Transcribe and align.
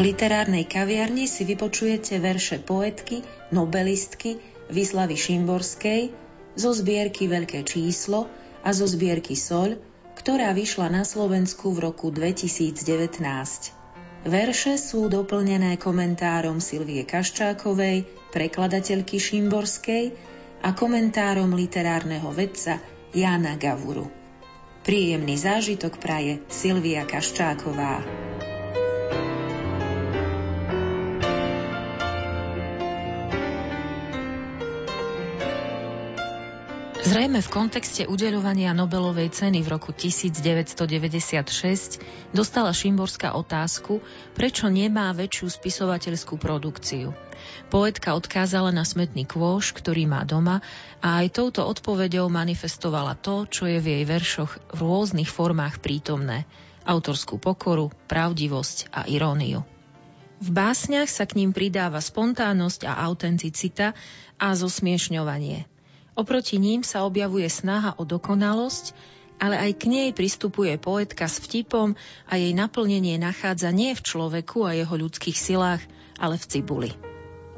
V 0.00 0.08
literárnej 0.16 0.64
kaviarni 0.64 1.28
si 1.28 1.44
vypočujete 1.44 2.24
verše 2.24 2.56
poetky, 2.56 3.20
nobelistky 3.52 4.40
Vyslavy 4.72 5.12
Šimborskej 5.12 6.08
zo 6.56 6.72
zbierky 6.72 7.28
Veľké 7.28 7.60
číslo 7.68 8.24
a 8.64 8.72
zo 8.72 8.88
zbierky 8.88 9.36
Soľ, 9.36 9.76
ktorá 10.16 10.56
vyšla 10.56 10.88
na 10.88 11.04
Slovensku 11.04 11.76
v 11.76 11.92
roku 11.92 12.08
2019. 12.08 12.80
Verše 14.24 14.80
sú 14.80 15.12
doplnené 15.12 15.76
komentárom 15.76 16.64
Silvie 16.64 17.04
Kaščákovej, 17.04 18.08
prekladateľky 18.32 19.20
Šimborskej 19.20 20.16
a 20.64 20.72
komentárom 20.72 21.52
literárneho 21.52 22.32
vedca 22.32 22.80
Jána 23.12 23.60
Gavuru. 23.60 24.08
Príjemný 24.80 25.36
zážitok 25.36 26.00
praje 26.00 26.40
Silvia 26.48 27.04
Kaščáková. 27.04 28.29
Zrejme 37.10 37.42
v 37.42 37.50
kontexte 37.50 38.06
udeľovania 38.06 38.70
Nobelovej 38.70 39.34
ceny 39.34 39.66
v 39.66 39.74
roku 39.74 39.90
1996 39.90 41.98
dostala 42.30 42.70
Šimborská 42.70 43.34
otázku, 43.34 43.98
prečo 44.38 44.70
nemá 44.70 45.10
väčšiu 45.10 45.50
spisovateľskú 45.50 46.38
produkciu. 46.38 47.10
Poetka 47.66 48.14
odkázala 48.14 48.70
na 48.70 48.86
smetný 48.86 49.26
kôš, 49.26 49.74
ktorý 49.74 50.06
má 50.06 50.22
doma 50.22 50.62
a 51.02 51.18
aj 51.18 51.34
touto 51.34 51.66
odpoveďou 51.66 52.30
manifestovala 52.30 53.18
to, 53.18 53.42
čo 53.50 53.66
je 53.66 53.82
v 53.82 53.90
jej 53.90 54.04
veršoch 54.06 54.70
v 54.70 54.78
rôznych 54.78 55.26
formách 55.26 55.82
prítomné. 55.82 56.46
Autorskú 56.86 57.42
pokoru, 57.42 57.90
pravdivosť 58.06 58.86
a 58.94 59.10
iróniu. 59.10 59.66
V 60.38 60.48
básniach 60.54 61.10
sa 61.10 61.26
k 61.26 61.42
ním 61.42 61.50
pridáva 61.50 61.98
spontánnosť 61.98 62.86
a 62.86 63.02
autenticita 63.02 63.98
a 64.38 64.54
zosmiešňovanie– 64.54 65.66
Oproti 66.18 66.58
ním 66.58 66.82
sa 66.82 67.06
objavuje 67.06 67.46
snaha 67.46 67.94
o 67.96 68.06
dokonalosť, 68.06 68.92
ale 69.40 69.56
aj 69.56 69.72
k 69.80 69.84
nej 69.88 70.08
pristupuje 70.12 70.76
poetka 70.76 71.24
s 71.24 71.40
vtipom 71.40 71.96
a 72.28 72.36
jej 72.36 72.52
naplnenie 72.52 73.16
nachádza 73.16 73.72
nie 73.72 73.96
v 73.96 74.04
človeku 74.04 74.68
a 74.68 74.76
jeho 74.76 74.94
ľudských 74.94 75.34
silách, 75.34 75.80
ale 76.20 76.36
v 76.36 76.44
cibuli. 76.44 76.92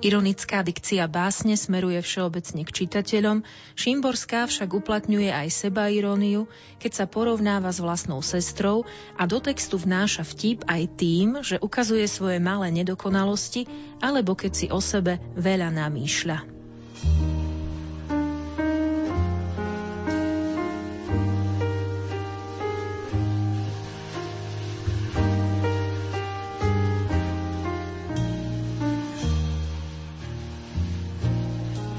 Ironická 0.03 0.67
dikcia 0.67 1.07
básne 1.07 1.55
smeruje 1.55 2.03
všeobecne 2.03 2.67
k 2.67 2.75
čitateľom, 2.75 3.47
Šimborská 3.79 4.51
však 4.51 4.75
uplatňuje 4.75 5.31
aj 5.31 5.49
seba 5.55 5.87
iróniu, 5.95 6.51
keď 6.83 6.91
sa 6.91 7.07
porovnáva 7.07 7.71
s 7.71 7.79
vlastnou 7.79 8.19
sestrou 8.19 8.83
a 9.15 9.31
do 9.31 9.39
textu 9.39 9.79
vnáša 9.79 10.27
vtip 10.27 10.67
aj 10.67 10.83
tým, 10.99 11.39
že 11.47 11.63
ukazuje 11.63 12.03
svoje 12.11 12.43
malé 12.43 12.75
nedokonalosti 12.75 13.71
alebo 14.03 14.35
keď 14.35 14.53
si 14.59 14.67
o 14.75 14.83
sebe 14.83 15.23
veľa 15.39 15.71
namýšľa. 15.71 16.52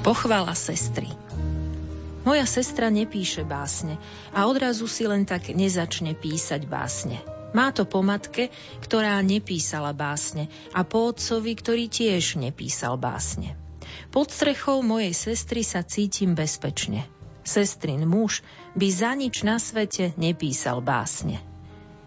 Pochvala 0.04 0.52
sestry 0.52 1.08
Moja 2.28 2.44
sestra 2.44 2.92
nepíše 2.92 3.48
básne 3.48 3.96
a 4.36 4.52
odrazu 4.52 4.84
si 4.84 5.08
len 5.08 5.24
tak 5.24 5.56
nezačne 5.56 6.12
písať 6.12 6.68
básne. 6.68 7.24
Má 7.56 7.72
to 7.72 7.88
po 7.88 8.04
matke, 8.04 8.52
ktorá 8.84 9.16
nepísala 9.24 9.96
básne 9.96 10.52
a 10.76 10.84
po 10.84 11.08
otcovi, 11.08 11.56
ktorý 11.56 11.88
tiež 11.88 12.36
nepísal 12.36 13.00
básne. 13.00 13.56
Pod 14.12 14.28
strechou 14.28 14.84
mojej 14.84 15.16
sestry 15.16 15.64
sa 15.64 15.88
cítim 15.88 16.36
bezpečne. 16.36 17.08
Sestrin 17.48 18.04
muž 18.04 18.44
by 18.76 18.88
za 18.92 19.16
nič 19.16 19.48
na 19.48 19.56
svete 19.56 20.12
nepísal 20.20 20.84
básne. 20.84 21.40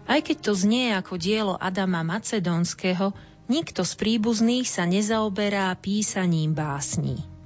Aj 0.05 0.21
keď 0.21 0.37
to 0.49 0.53
znie 0.53 0.93
ako 0.93 1.17
dielo 1.17 1.57
Adama 1.57 2.05
Macedónskeho, 2.05 3.09
nikto 3.49 3.81
z 3.81 3.93
príbuzných 3.97 4.69
sa 4.69 4.85
nezaoberá 4.85 5.73
písaním 5.81 6.53
básní. 6.53 7.36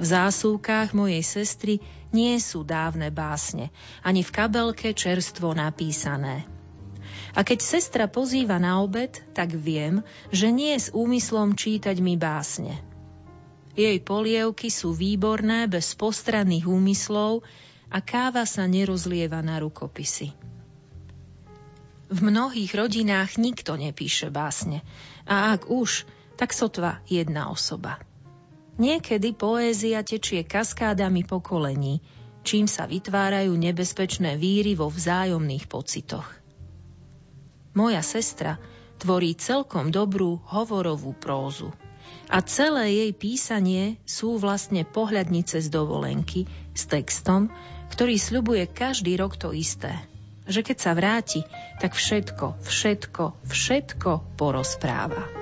V 0.00 0.04
zásuvkách 0.08 0.96
mojej 0.96 1.20
sestry 1.20 1.84
nie 2.08 2.40
sú 2.40 2.64
dávne 2.64 3.12
básne, 3.12 3.68
ani 4.00 4.24
v 4.24 4.32
kabelke 4.32 4.96
čerstvo 4.96 5.52
napísané. 5.52 6.48
A 7.36 7.44
keď 7.44 7.60
sestra 7.60 8.08
pozýva 8.08 8.56
na 8.56 8.80
obed, 8.80 9.20
tak 9.36 9.52
viem, 9.52 10.00
že 10.32 10.48
nie 10.48 10.72
s 10.72 10.88
úmyslom 10.90 11.52
čítať 11.52 12.00
mi 12.00 12.16
básne. 12.16 12.80
Jej 13.76 14.00
polievky 14.02 14.72
sú 14.72 14.96
výborné, 14.96 15.68
bez 15.68 15.92
postranných 15.94 16.64
úmyslov 16.64 17.44
a 17.92 18.00
káva 18.00 18.48
sa 18.48 18.64
nerozlieva 18.64 19.44
na 19.44 19.60
rukopisy. 19.60 20.32
V 22.10 22.18
mnohých 22.18 22.72
rodinách 22.74 23.38
nikto 23.38 23.78
nepíše 23.78 24.32
básne 24.34 24.82
a 25.28 25.54
ak 25.54 25.70
už, 25.70 26.02
tak 26.34 26.50
sotva 26.50 26.98
jedna 27.06 27.52
osoba. 27.52 28.02
Niekedy 28.80 29.36
poézia 29.36 30.00
tečie 30.00 30.40
kaskádami 30.40 31.28
pokolení, 31.28 32.00
čím 32.40 32.64
sa 32.64 32.88
vytvárajú 32.88 33.52
nebezpečné 33.52 34.40
víry 34.40 34.72
vo 34.72 34.88
vzájomných 34.88 35.68
pocitoch. 35.68 36.24
Moja 37.76 38.00
sestra 38.00 38.56
tvorí 38.96 39.36
celkom 39.36 39.92
dobrú 39.92 40.40
hovorovú 40.48 41.12
prózu 41.12 41.76
a 42.32 42.40
celé 42.40 43.04
jej 43.04 43.12
písanie 43.12 44.00
sú 44.08 44.40
vlastne 44.40 44.88
pohľadnice 44.88 45.60
z 45.60 45.68
dovolenky 45.68 46.48
s 46.72 46.88
textom, 46.88 47.52
ktorý 47.92 48.16
sľubuje 48.16 48.64
každý 48.64 49.20
rok 49.20 49.36
to 49.36 49.52
isté 49.52 49.92
že 50.50 50.66
keď 50.66 50.76
sa 50.82 50.92
vráti, 50.98 51.46
tak 51.78 51.94
všetko, 51.94 52.58
všetko, 52.66 53.24
všetko 53.46 54.10
porozpráva. 54.34 55.39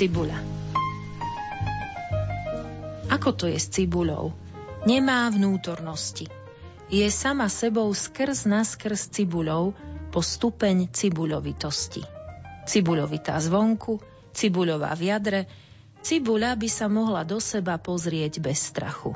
Cibuľa 0.00 0.40
Ako 3.12 3.36
to 3.36 3.52
je 3.52 3.60
s 3.60 3.68
cibuľou? 3.68 4.32
Nemá 4.88 5.28
vnútornosti. 5.28 6.24
Je 6.88 7.04
sama 7.12 7.52
sebou 7.52 7.92
skrz 7.92 8.48
naskrz 8.48 9.12
cibuľou 9.12 9.76
po 10.08 10.24
stupeň 10.24 10.88
cibuľovitosti. 10.88 12.00
Cibuľovitá 12.64 13.36
zvonku, 13.44 14.00
cibuľová 14.32 14.96
v 14.96 15.02
jadre, 15.04 15.40
cibuľa 16.00 16.56
by 16.56 16.68
sa 16.72 16.88
mohla 16.88 17.20
do 17.28 17.36
seba 17.36 17.76
pozrieť 17.76 18.40
bez 18.40 18.72
strachu. 18.72 19.12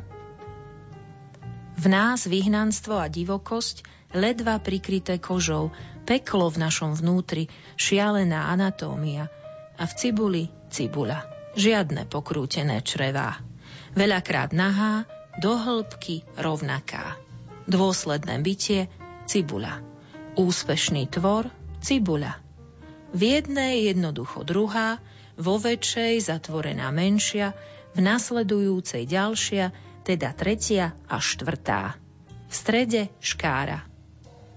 V 1.81 1.85
nás 1.89 2.29
vyhnanstvo 2.29 3.01
a 3.01 3.09
divokosť, 3.09 3.89
ledva 4.13 4.61
prikryté 4.61 5.17
kožou, 5.17 5.73
peklo 6.05 6.53
v 6.53 6.61
našom 6.61 6.93
vnútri, 6.93 7.49
šialená 7.81 8.53
anatómia– 8.53 9.33
a 9.79 9.85
v 9.87 9.93
cibuli 9.95 10.45
cibuľa. 10.71 11.27
Žiadne 11.55 12.11
pokrútené 12.11 12.83
črevá. 12.83 13.39
Veľakrát 13.95 14.51
nahá, 14.51 15.07
do 15.39 15.55
hĺbky 15.55 16.23
rovnaká. 16.39 17.19
Dôsledné 17.67 18.39
bytie 18.43 18.87
cibuľa. 19.27 19.83
Úspešný 20.35 21.11
tvor 21.11 21.51
cibuľa. 21.83 22.39
V 23.15 23.39
jednej 23.39 23.87
jednoducho 23.95 24.43
druhá, 24.43 24.99
vo 25.39 25.59
väčšej 25.59 26.27
zatvorená 26.27 26.91
menšia, 26.91 27.55
v 27.95 28.03
nasledujúcej 28.03 29.07
ďalšia, 29.07 29.71
teda 30.03 30.35
tretia 30.35 30.99
a 31.07 31.23
štvrtá. 31.23 31.95
V 32.51 32.55
strede 32.55 33.11
škára. 33.23 33.87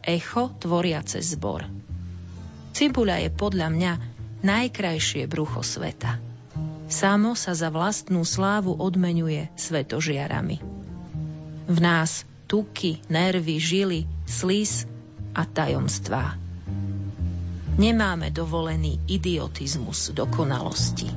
Echo 0.01 0.53
tvoriace 0.57 1.21
zbor. 1.21 1.65
Cibuľa 2.73 3.25
je 3.25 3.29
podľa 3.33 3.67
mňa 3.73 3.93
najkrajšie 4.41 5.25
brucho 5.25 5.61
sveta. 5.65 6.19
Samo 6.87 7.35
sa 7.35 7.51
za 7.51 7.67
vlastnú 7.67 8.23
slávu 8.23 8.71
odmenuje 8.75 9.51
svetožiarami. 9.59 10.57
V 11.67 11.77
nás 11.83 12.23
tuky, 12.47 13.03
nervy, 13.11 13.59
žily, 13.59 13.99
slis 14.23 14.87
a 15.35 15.43
tajomstvá. 15.43 16.39
Nemáme 17.77 18.33
dovolený 18.33 19.03
idiotizmus 19.05 20.15
dokonalosti. 20.15 21.11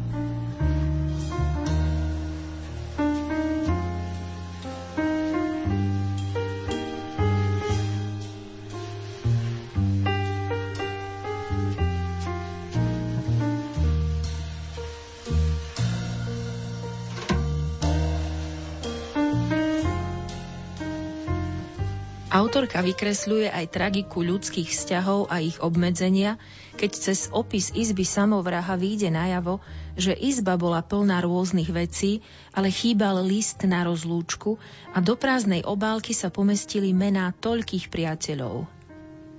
Autorka 22.60 22.84
vykresľuje 22.84 23.48
aj 23.56 23.72
tragiku 23.72 24.20
ľudských 24.20 24.68
vzťahov 24.68 25.32
a 25.32 25.40
ich 25.40 25.56
obmedzenia, 25.64 26.36
keď 26.76 26.92
cez 26.92 27.32
opis 27.32 27.72
izby 27.72 28.04
samovraha 28.04 28.76
vyjde 28.76 29.08
najavo, 29.08 29.64
že 29.96 30.12
izba 30.12 30.60
bola 30.60 30.84
plná 30.84 31.24
rôznych 31.24 31.72
vecí, 31.72 32.20
ale 32.52 32.68
chýbal 32.68 33.24
list 33.24 33.64
na 33.64 33.80
rozlúčku 33.88 34.60
a 34.92 35.00
do 35.00 35.16
prázdnej 35.16 35.64
obálky 35.64 36.12
sa 36.12 36.28
pomestili 36.28 36.92
mená 36.92 37.32
toľkých 37.32 37.88
priateľov. 37.88 38.68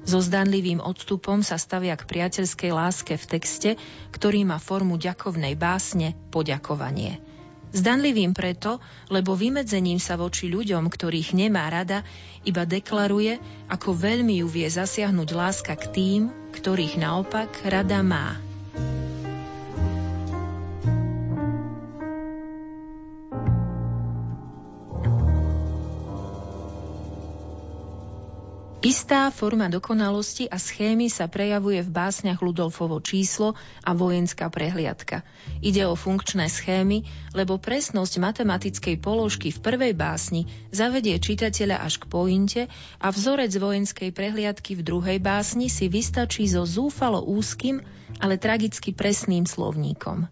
So 0.01 0.17
zdanlivým 0.17 0.81
odstupom 0.81 1.45
sa 1.45 1.61
stavia 1.61 1.93
k 1.93 2.09
priateľskej 2.09 2.73
láske 2.73 3.21
v 3.21 3.25
texte, 3.37 3.69
ktorý 4.17 4.49
má 4.49 4.57
formu 4.57 4.97
ďakovnej 4.97 5.53
básne 5.53 6.17
Poďakovanie– 6.33 7.21
Zdanlivým 7.71 8.35
preto, 8.35 8.83
lebo 9.07 9.31
vymedzením 9.31 9.95
sa 9.95 10.19
voči 10.19 10.51
ľuďom, 10.51 10.91
ktorých 10.91 11.31
nemá 11.31 11.71
rada, 11.71 12.03
iba 12.43 12.67
deklaruje, 12.67 13.39
ako 13.71 13.95
veľmi 13.95 14.43
ju 14.43 14.47
vie 14.51 14.67
zasiahnuť 14.67 15.29
láska 15.31 15.73
k 15.79 15.85
tým, 15.95 16.21
ktorých 16.51 16.99
naopak 16.99 17.63
rada 17.63 18.03
má. 18.03 18.50
Istá 28.91 29.31
forma 29.31 29.71
dokonalosti 29.71 30.51
a 30.51 30.59
schémy 30.59 31.07
sa 31.07 31.31
prejavuje 31.31 31.79
v 31.79 31.95
básniach 31.95 32.43
Ludolfovo 32.43 32.99
číslo 32.99 33.55
a 33.87 33.95
vojenská 33.95 34.51
prehliadka. 34.51 35.23
Ide 35.63 35.87
o 35.87 35.95
funkčné 35.95 36.51
schémy, 36.51 37.07
lebo 37.31 37.55
presnosť 37.55 38.19
matematickej 38.19 38.99
položky 38.99 39.55
v 39.55 39.63
prvej 39.63 39.93
básni 39.95 40.43
zavedie 40.75 41.15
čitateľa 41.23 41.87
až 41.87 42.03
k 42.03 42.05
pointe 42.11 42.61
a 42.99 43.07
vzorec 43.15 43.55
vojenskej 43.55 44.11
prehliadky 44.11 44.75
v 44.75 44.83
druhej 44.83 45.23
básni 45.23 45.71
si 45.71 45.87
vystačí 45.87 46.43
so 46.51 46.67
zúfalo 46.67 47.23
úzkým, 47.23 47.79
ale 48.19 48.35
tragicky 48.35 48.91
presným 48.91 49.47
slovníkom. 49.47 50.27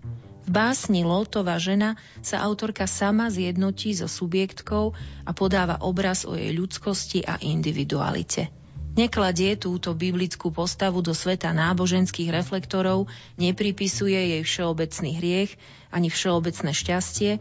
Básni 0.50 1.06
Lótová 1.06 1.62
žena 1.62 1.94
sa 2.26 2.42
autorka 2.42 2.90
sama 2.90 3.30
zjednotí 3.30 3.94
so 3.94 4.10
subjektkou 4.10 4.98
a 5.22 5.30
podáva 5.30 5.78
obraz 5.86 6.26
o 6.26 6.34
jej 6.34 6.50
ľudskosti 6.58 7.22
a 7.22 7.38
individualite. 7.38 8.50
Nekladie 8.98 9.54
túto 9.62 9.94
biblickú 9.94 10.50
postavu 10.50 11.06
do 11.06 11.14
sveta 11.14 11.54
náboženských 11.54 12.34
reflektorov, 12.34 13.06
nepripisuje 13.38 14.18
jej 14.18 14.42
všeobecný 14.42 15.22
hriech 15.22 15.54
ani 15.94 16.10
všeobecné 16.10 16.74
šťastie, 16.74 17.32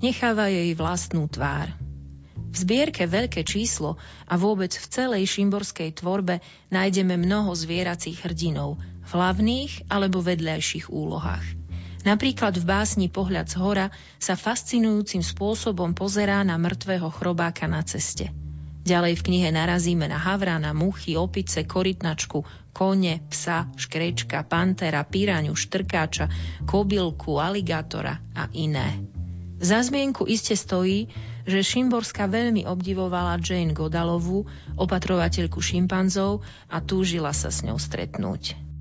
necháva 0.00 0.48
jej 0.48 0.72
vlastnú 0.72 1.28
tvár. 1.28 1.68
V 2.32 2.56
zbierke 2.56 3.04
Veľké 3.04 3.44
číslo 3.44 4.00
a 4.24 4.40
vôbec 4.40 4.72
v 4.72 4.86
celej 4.88 5.36
šimborskej 5.36 6.00
tvorbe 6.00 6.40
nájdeme 6.72 7.20
mnoho 7.20 7.52
zvieracích 7.52 8.24
hrdinov 8.24 8.80
v 9.04 9.10
hlavných 9.12 9.84
alebo 9.92 10.24
vedľajších 10.24 10.88
úlohách– 10.88 11.44
Napríklad 12.04 12.60
v 12.60 12.68
básni 12.68 13.08
Pohľad 13.08 13.48
z 13.48 13.56
hora 13.56 13.86
sa 14.20 14.36
fascinujúcim 14.36 15.24
spôsobom 15.24 15.96
pozerá 15.96 16.44
na 16.44 16.60
mŕtvého 16.60 17.08
chrobáka 17.08 17.64
na 17.64 17.80
ceste. 17.80 18.28
Ďalej 18.84 19.16
v 19.16 19.24
knihe 19.32 19.48
narazíme 19.48 20.04
na 20.04 20.20
havrana, 20.20 20.76
muchy, 20.76 21.16
opice, 21.16 21.64
korytnačku, 21.64 22.44
kone, 22.76 23.24
psa, 23.32 23.72
škrečka, 23.80 24.44
pantera, 24.44 25.00
piraňu, 25.00 25.56
štrkáča, 25.56 26.28
kobylku, 26.68 27.40
aligátora 27.40 28.20
a 28.36 28.52
iné. 28.52 29.00
Za 29.56 29.80
zmienku 29.80 30.28
iste 30.28 30.52
stojí, 30.52 31.08
že 31.48 31.64
Šimborská 31.64 32.28
veľmi 32.28 32.68
obdivovala 32.68 33.40
Jane 33.40 33.72
Godalovú, 33.72 34.44
opatrovateľku 34.76 35.64
šimpanzov 35.64 36.44
a 36.68 36.84
túžila 36.84 37.32
sa 37.32 37.48
s 37.48 37.64
ňou 37.64 37.80
stretnúť. 37.80 38.73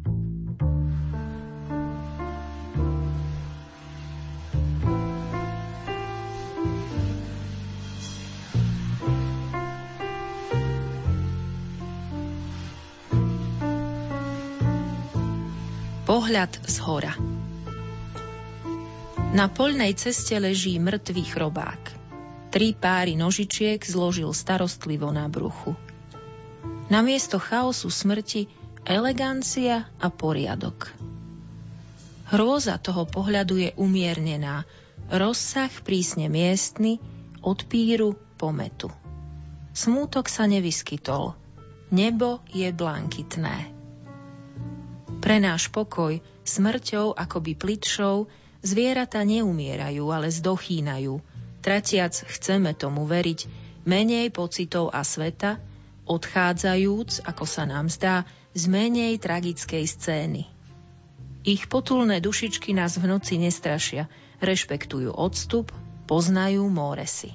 Pohľad 16.14 16.70
z 16.70 16.78
hora 16.86 17.18
Na 19.34 19.50
poľnej 19.50 19.98
ceste 19.98 20.38
leží 20.38 20.78
mŕtvý 20.78 21.26
chrobák. 21.26 21.82
Tri 22.54 22.78
páry 22.78 23.18
nožičiek 23.18 23.82
zložil 23.82 24.30
starostlivo 24.30 25.10
na 25.10 25.26
bruchu. 25.26 25.74
Namiesto 26.94 27.42
chaosu 27.42 27.90
smrti 27.90 28.46
elegancia 28.86 29.90
a 29.98 30.08
poriadok. 30.14 30.94
Hrôza 32.30 32.78
toho 32.78 33.10
pohľadu 33.10 33.58
je 33.58 33.70
umiernená, 33.74 34.70
rozsah 35.10 35.74
prísne 35.82 36.30
miestny, 36.30 37.02
od 37.42 37.66
píru 37.66 38.14
po. 38.38 38.54
Smútok 39.74 40.30
sa 40.30 40.46
nevyskytol, 40.46 41.34
nebo 41.90 42.46
je 42.54 42.70
blankitné. 42.70 43.83
Pre 45.24 45.40
náš 45.40 45.72
pokoj, 45.72 46.20
smrťou 46.44 47.16
akoby 47.16 47.56
plitšou, 47.56 48.28
zvieratá 48.60 49.24
neumierajú, 49.24 50.12
ale 50.12 50.28
zdochýnajú. 50.28 51.24
Tratiac 51.64 52.12
chceme 52.28 52.76
tomu 52.76 53.08
veriť, 53.08 53.48
menej 53.88 54.36
pocitov 54.36 54.92
a 54.92 55.00
sveta, 55.08 55.64
odchádzajúc, 56.04 57.24
ako 57.24 57.46
sa 57.48 57.64
nám 57.64 57.88
zdá, 57.88 58.28
z 58.52 58.68
menej 58.68 59.16
tragickej 59.16 59.88
scény. 59.88 60.44
Ich 61.48 61.72
potulné 61.72 62.20
dušičky 62.20 62.76
nás 62.76 63.00
v 63.00 63.08
noci 63.08 63.40
nestrašia, 63.40 64.12
rešpektujú 64.44 65.16
odstup, 65.16 65.72
poznajú 66.04 66.68
móresy. 66.68 67.32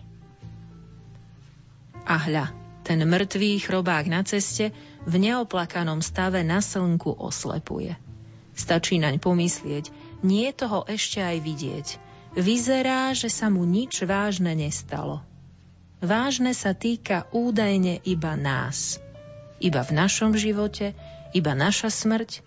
A 2.05 2.21
hľa, 2.21 2.53
ten 2.85 3.01
mŕtvý 3.01 3.65
chrobák 3.65 4.13
na 4.13 4.21
ceste 4.29 4.77
v 5.09 5.15
neoplakanom 5.17 6.05
stave 6.05 6.45
na 6.45 6.61
slnku 6.61 7.17
oslepuje. 7.17 7.97
Stačí 8.53 9.01
naň 9.01 9.17
pomyslieť, 9.17 9.89
nie 10.21 10.53
toho 10.53 10.85
ešte 10.85 11.25
aj 11.25 11.37
vidieť. 11.41 11.87
Vyzerá, 12.37 13.17
že 13.17 13.33
sa 13.33 13.49
mu 13.49 13.65
nič 13.65 14.05
vážne 14.05 14.53
nestalo. 14.53 15.25
Vážne 16.05 16.53
sa 16.53 16.77
týka 16.77 17.25
údajne 17.33 18.05
iba 18.05 18.37
nás. 18.37 19.01
Iba 19.59 19.81
v 19.83 19.97
našom 19.97 20.37
živote, 20.37 20.93
iba 21.33 21.57
naša 21.57 21.89
smrť. 21.89 22.45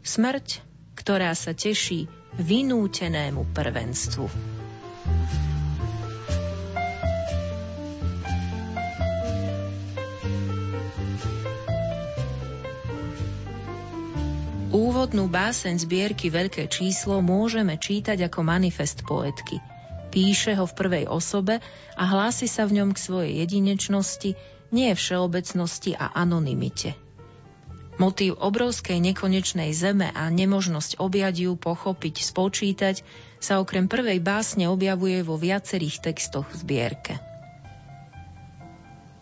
Smrť, 0.00 0.64
ktorá 0.96 1.36
sa 1.36 1.52
teší 1.52 2.08
vynútenému 2.40 3.44
prvenstvu. 3.52 4.26
Úvodnú 14.70 15.26
báseň 15.26 15.82
zbierky 15.82 16.30
Veľké 16.30 16.70
číslo 16.70 17.18
môžeme 17.18 17.74
čítať 17.74 18.30
ako 18.30 18.46
manifest 18.46 19.02
poetky. 19.02 19.58
Píše 20.14 20.54
ho 20.54 20.62
v 20.62 20.76
prvej 20.78 21.04
osobe 21.10 21.58
a 21.98 22.02
hlási 22.06 22.46
sa 22.46 22.70
v 22.70 22.78
ňom 22.78 22.94
k 22.94 23.02
svojej 23.02 23.32
jedinečnosti, 23.42 24.38
nie 24.70 24.94
všeobecnosti 24.94 25.98
a 25.98 26.14
anonymite. 26.14 26.94
Motív 27.98 28.38
obrovskej 28.38 29.02
nekonečnej 29.02 29.74
zeme 29.74 30.06
a 30.14 30.30
nemožnosť 30.30 31.02
objať 31.02 31.50
ju, 31.50 31.58
pochopiť, 31.58 32.22
spočítať 32.22 33.02
sa 33.42 33.58
okrem 33.58 33.90
prvej 33.90 34.22
básne 34.22 34.70
objavuje 34.70 35.18
vo 35.26 35.34
viacerých 35.34 35.98
textoch 35.98 36.46
v 36.46 36.54
zbierke. 36.62 37.18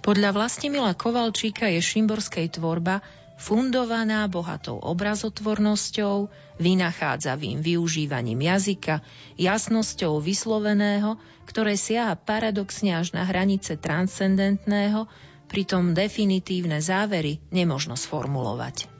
Podľa 0.05 0.31
Vlastimila 0.37 0.93
Kovalčíka 0.93 1.73
je 1.73 1.81
šimborskej 1.81 2.61
tvorba 2.61 3.01
fundovaná 3.39 4.27
bohatou 4.27 4.83
obrazotvornosťou, 4.83 6.29
vynachádzavým 6.59 7.63
využívaním 7.63 8.43
jazyka, 8.43 9.01
jasnosťou 9.39 10.19
vysloveného, 10.19 11.17
ktoré 11.47 11.79
siaha 11.79 12.19
paradoxne 12.19 12.99
až 12.99 13.15
na 13.15 13.23
hranice 13.23 13.79
transcendentného, 13.79 15.07
pritom 15.49 15.97
definitívne 15.97 16.83
závery 16.83 17.41
nemožno 17.55 17.97
sformulovať. 17.97 18.91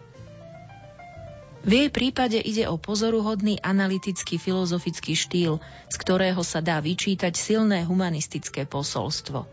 V 1.69 1.71
jej 1.75 1.91
prípade 1.91 2.39
ide 2.39 2.71
o 2.71 2.79
pozoruhodný 2.79 3.61
analytický 3.61 4.39
filozofický 4.39 5.19
štýl, 5.19 5.61
z 5.91 5.97
ktorého 5.99 6.41
sa 6.47 6.63
dá 6.63 6.79
vyčítať 6.79 7.35
silné 7.35 7.85
humanistické 7.85 8.65
posolstvo. 8.65 9.45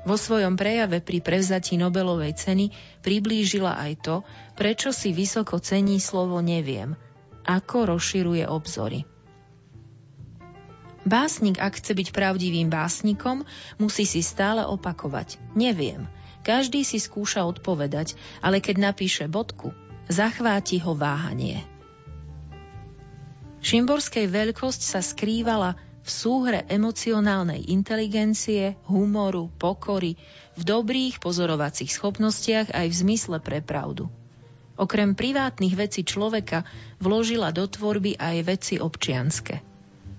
Vo 0.00 0.16
svojom 0.16 0.56
prejave 0.56 1.04
pri 1.04 1.20
prevzatí 1.20 1.76
Nobelovej 1.76 2.32
ceny 2.32 2.72
priblížila 3.04 3.76
aj 3.76 3.92
to, 4.00 4.16
prečo 4.56 4.96
si 4.96 5.12
vysoko 5.12 5.60
cení 5.60 6.00
slovo 6.00 6.40
neviem, 6.40 6.96
ako 7.44 7.96
rozširuje 7.96 8.48
obzory. 8.48 9.04
Básnik, 11.04 11.56
ak 11.56 11.80
chce 11.80 11.96
byť 11.96 12.08
pravdivým 12.12 12.68
básnikom, 12.68 13.44
musí 13.80 14.04
si 14.04 14.20
stále 14.20 14.64
opakovať. 14.68 15.40
Neviem. 15.56 16.04
Každý 16.40 16.84
si 16.84 16.96
skúša 16.96 17.44
odpovedať, 17.44 18.16
ale 18.40 18.64
keď 18.64 18.92
napíše 18.92 19.24
bodku, 19.28 19.76
zachváti 20.08 20.80
ho 20.80 20.96
váhanie. 20.96 21.60
Šimborskej 23.60 24.24
veľkosť 24.24 24.80
sa 24.80 25.00
skrývala 25.04 25.76
v 26.10 26.18
súhre 26.18 26.66
emocionálnej 26.66 27.70
inteligencie, 27.70 28.74
humoru, 28.90 29.46
pokory, 29.62 30.18
v 30.58 30.62
dobrých 30.66 31.22
pozorovacích 31.22 31.86
schopnostiach 31.86 32.74
aj 32.74 32.86
v 32.90 32.98
zmysle 33.06 33.38
pre 33.38 33.62
pravdu. 33.62 34.10
Okrem 34.74 35.14
privátnych 35.14 35.78
vecí 35.78 36.02
človeka 36.02 36.66
vložila 36.98 37.54
do 37.54 37.62
tvorby 37.62 38.18
aj 38.18 38.36
veci 38.42 38.74
občianske. 38.82 39.62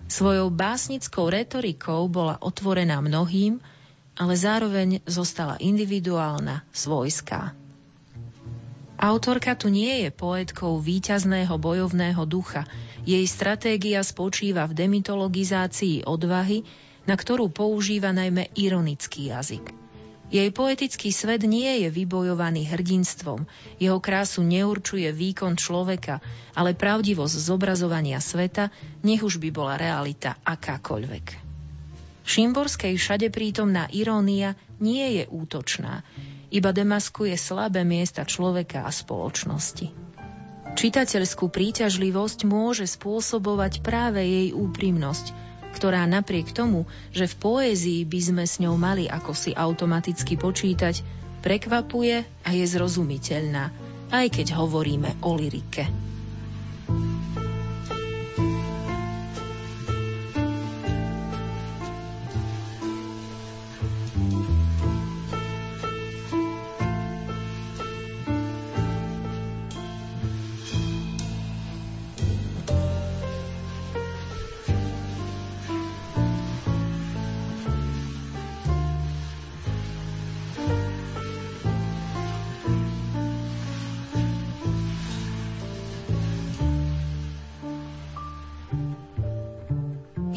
Svojou 0.08 0.48
básnickou 0.48 1.28
retorikou 1.28 2.08
bola 2.08 2.40
otvorená 2.40 3.04
mnohým, 3.04 3.60
ale 4.16 4.34
zároveň 4.40 5.04
zostala 5.04 5.60
individuálna, 5.60 6.64
svojská. 6.72 7.52
Autorka 9.02 9.60
tu 9.60 9.68
nie 9.68 10.08
je 10.08 10.10
poetkou 10.14 10.78
víťazného 10.80 11.58
bojovného 11.58 12.24
ducha. 12.24 12.70
Jej 13.02 13.26
stratégia 13.26 14.06
spočíva 14.06 14.70
v 14.70 14.78
demitologizácii 14.78 16.06
odvahy, 16.06 16.62
na 17.10 17.18
ktorú 17.18 17.50
používa 17.50 18.14
najmä 18.14 18.54
ironický 18.54 19.34
jazyk. 19.34 19.74
Jej 20.32 20.48
poetický 20.56 21.12
svet 21.12 21.44
nie 21.44 21.84
je 21.84 21.92
vybojovaný 21.92 22.72
hrdinstvom, 22.72 23.44
jeho 23.84 24.00
krásu 24.00 24.48
neurčuje 24.48 25.12
výkon 25.12 25.60
človeka, 25.60 26.24
ale 26.56 26.72
pravdivosť 26.72 27.36
zobrazovania 27.36 28.24
sveta, 28.24 28.72
nech 29.04 29.28
už 29.28 29.44
by 29.44 29.50
bola 29.52 29.76
realita 29.76 30.40
akákoľvek. 30.48 31.52
Šimborskej 32.24 32.96
všade 32.96 33.28
prítomná 33.28 33.92
irónia 33.92 34.56
nie 34.80 35.20
je 35.20 35.28
útočná, 35.28 36.00
iba 36.48 36.72
demaskuje 36.72 37.36
slabé 37.36 37.84
miesta 37.84 38.24
človeka 38.24 38.88
a 38.88 38.92
spoločnosti. 38.94 40.11
Čitateľskú 40.72 41.52
príťažlivosť 41.52 42.48
môže 42.48 42.88
spôsobovať 42.88 43.84
práve 43.84 44.24
jej 44.24 44.50
úprimnosť, 44.56 45.36
ktorá 45.76 46.08
napriek 46.08 46.56
tomu, 46.56 46.88
že 47.12 47.28
v 47.28 47.36
poézii 47.40 48.02
by 48.08 48.20
sme 48.20 48.44
s 48.48 48.60
ňou 48.64 48.80
mali 48.80 49.08
ako 49.08 49.36
si 49.36 49.52
automaticky 49.52 50.40
počítať, 50.40 51.04
prekvapuje 51.44 52.24
a 52.24 52.50
je 52.56 52.66
zrozumiteľná, 52.68 53.72
aj 54.16 54.26
keď 54.32 54.56
hovoríme 54.56 55.20
o 55.24 55.36
lyrike. 55.36 56.11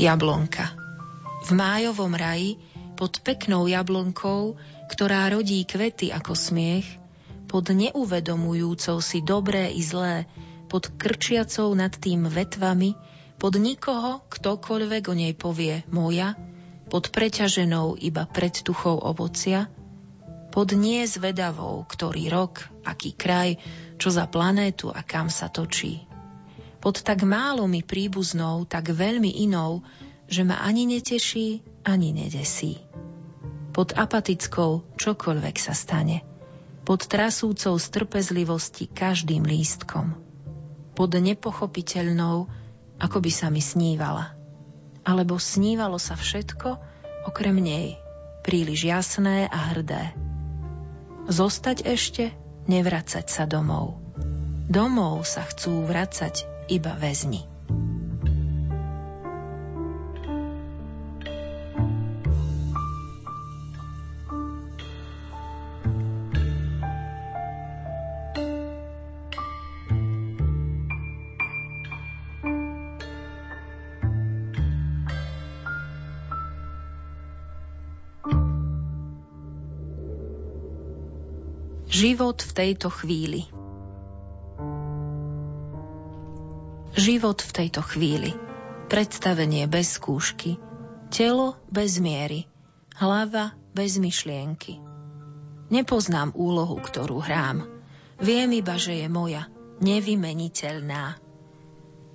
Jablonka. 0.04 0.68
V 1.48 1.56
májovom 1.56 2.12
raji, 2.12 2.60
pod 2.92 3.24
peknou 3.24 3.64
jablonkou, 3.64 4.60
ktorá 4.92 5.32
rodí 5.32 5.64
kvety 5.64 6.12
ako 6.12 6.36
smiech, 6.36 6.84
pod 7.48 7.72
neuvedomujúcou 7.72 9.00
si 9.00 9.24
dobré 9.24 9.72
i 9.72 9.80
zlé, 9.80 10.28
pod 10.68 10.92
krčiacou 11.00 11.72
nad 11.72 11.88
tým 11.88 12.28
vetvami, 12.28 12.92
pod 13.40 13.56
nikoho, 13.56 14.20
ktokoľvek 14.28 15.02
o 15.08 15.14
nej 15.16 15.32
povie 15.32 15.88
moja, 15.88 16.36
pod 16.92 17.08
preťaženou 17.08 17.96
iba 17.96 18.28
predtuchou 18.28 19.00
ovocia, 19.00 19.72
pod 20.52 20.76
nie 20.76 21.00
zvedavou, 21.08 21.80
ktorý 21.88 22.28
rok, 22.28 22.68
aký 22.84 23.16
kraj, 23.16 23.56
čo 23.96 24.12
za 24.12 24.28
planétu 24.28 24.92
a 24.92 25.00
kam 25.00 25.32
sa 25.32 25.48
točí 25.48 26.04
pod 26.84 27.00
tak 27.00 27.24
málo 27.24 27.64
mi 27.64 27.80
príbuznou, 27.80 28.68
tak 28.68 28.92
veľmi 28.92 29.40
inou, 29.48 29.80
že 30.28 30.44
ma 30.44 30.60
ani 30.60 30.84
neteší, 30.84 31.64
ani 31.80 32.12
nedesí. 32.12 32.84
Pod 33.72 33.96
apatickou 33.96 34.84
čokoľvek 35.00 35.56
sa 35.56 35.72
stane. 35.72 36.20
Pod 36.84 37.08
trasúcou 37.08 37.80
strpezlivosti 37.80 38.84
každým 38.84 39.48
lístkom. 39.48 40.12
Pod 40.92 41.10
nepochopiteľnou, 41.16 42.52
ako 43.00 43.18
by 43.18 43.30
sa 43.32 43.48
mi 43.48 43.64
snívala. 43.64 44.36
Alebo 45.08 45.40
snívalo 45.40 45.96
sa 45.96 46.20
všetko, 46.20 46.68
okrem 47.24 47.64
nej, 47.64 47.96
príliš 48.44 48.84
jasné 48.84 49.48
a 49.48 49.72
hrdé. 49.72 50.12
Zostať 51.32 51.88
ešte, 51.88 52.36
nevracať 52.68 53.24
sa 53.32 53.48
domov. 53.48 53.96
Domov 54.68 55.24
sa 55.24 55.48
chcú 55.48 55.88
vracať 55.88 56.53
iba 56.68 56.96
väzni. 56.96 57.44
Život 81.94 82.42
v 82.42 82.52
tejto 82.58 82.90
chvíli. 82.90 83.63
Život 87.04 87.44
v 87.44 87.52
tejto 87.52 87.84
chvíli. 87.84 88.32
Predstavenie 88.88 89.68
bez 89.68 90.00
skúšky. 90.00 90.56
Telo 91.12 91.52
bez 91.68 92.00
miery. 92.00 92.48
Hlava 92.96 93.52
bez 93.76 94.00
myšlienky. 94.00 94.80
Nepoznám 95.68 96.32
úlohu, 96.32 96.80
ktorú 96.80 97.20
hrám. 97.20 97.68
Viem 98.24 98.56
iba, 98.56 98.80
že 98.80 99.04
je 99.04 99.12
moja, 99.12 99.52
nevymeniteľná. 99.84 101.20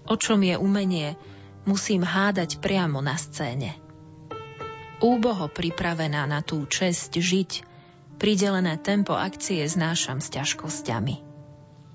O 0.10 0.18
čom 0.18 0.42
je 0.42 0.58
umenie, 0.58 1.22
musím 1.70 2.02
hádať 2.02 2.58
priamo 2.58 2.98
na 2.98 3.14
scéne. 3.14 3.78
Úboho 5.06 5.54
pripravená 5.54 6.26
na 6.26 6.42
tú 6.42 6.66
česť 6.66 7.14
žiť, 7.14 7.52
pridelené 8.18 8.82
tempo 8.82 9.14
akcie 9.14 9.62
znášam 9.70 10.18
s 10.18 10.34
ťažkosťami. 10.34 11.22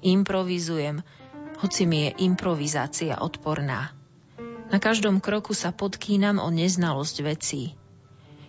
Improvizujem, 0.06 1.02
hoci 1.60 1.86
mi 1.86 2.08
je 2.08 2.26
improvizácia 2.26 3.18
odporná. 3.20 3.94
Na 4.72 4.78
každom 4.82 5.22
kroku 5.22 5.54
sa 5.54 5.70
podkýnam 5.70 6.42
o 6.42 6.48
neznalosť 6.50 7.16
vecí. 7.22 7.78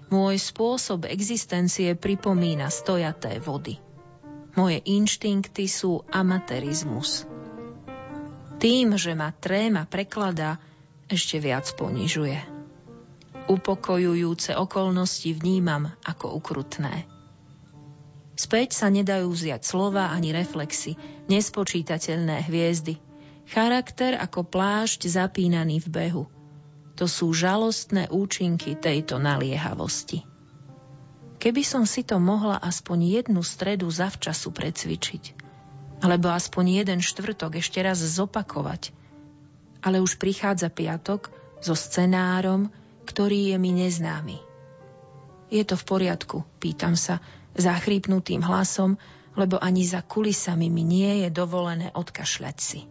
Môj 0.10 0.38
spôsob 0.38 1.10
existencie 1.10 1.98
pripomína 1.98 2.70
stojaté 2.70 3.42
vody. 3.42 3.82
Moje 4.56 4.80
inštinkty 4.86 5.68
sú 5.68 6.06
amatérizmus. 6.14 7.28
Tým, 8.62 8.96
že 8.96 9.12
ma 9.14 9.36
tréma 9.36 9.84
prekladá, 9.84 10.58
ešte 11.12 11.38
viac 11.38 11.68
ponižuje. 11.76 12.40
Upokojujúce 13.46 14.58
okolnosti 14.58 15.30
vnímam 15.38 15.94
ako 16.02 16.34
ukrutné. 16.40 17.15
Späť 18.36 18.76
sa 18.76 18.92
nedajú 18.92 19.32
vziať 19.32 19.64
slova 19.64 20.12
ani 20.12 20.36
reflexy, 20.36 21.00
nespočítateľné 21.32 22.44
hviezdy. 22.52 23.00
Charakter 23.48 24.20
ako 24.20 24.44
plášť 24.44 25.08
zapínaný 25.08 25.80
v 25.80 25.88
behu. 25.88 26.24
To 27.00 27.08
sú 27.08 27.32
žalostné 27.32 28.12
účinky 28.12 28.76
tejto 28.76 29.20
naliehavosti. 29.20 30.28
Keby 31.40 31.64
som 31.64 31.84
si 31.84 32.04
to 32.04 32.20
mohla 32.20 32.60
aspoň 32.60 33.24
jednu 33.24 33.44
stredu 33.44 33.88
zavčasu 33.92 34.52
precvičiť. 34.52 35.24
alebo 36.04 36.28
aspoň 36.28 36.84
jeden 36.84 37.00
štvrtok 37.00 37.64
ešte 37.64 37.80
raz 37.80 38.04
zopakovať. 38.04 38.92
Ale 39.80 40.04
už 40.04 40.20
prichádza 40.20 40.68
piatok 40.68 41.32
so 41.64 41.72
scenárom, 41.72 42.68
ktorý 43.08 43.56
je 43.56 43.58
mi 43.58 43.72
neznámy. 43.72 44.38
Je 45.50 45.64
to 45.64 45.80
v 45.80 45.88
poriadku, 45.88 46.44
pýtam 46.60 47.00
sa 47.00 47.24
zachrípnutým 47.56 48.44
hlasom, 48.44 49.00
lebo 49.36 49.60
ani 49.60 49.84
za 49.84 50.04
kulisami 50.04 50.72
mi 50.72 50.84
nie 50.84 51.28
je 51.28 51.30
dovolené 51.32 51.92
odkašľať 51.92 52.58
si. 52.60 52.88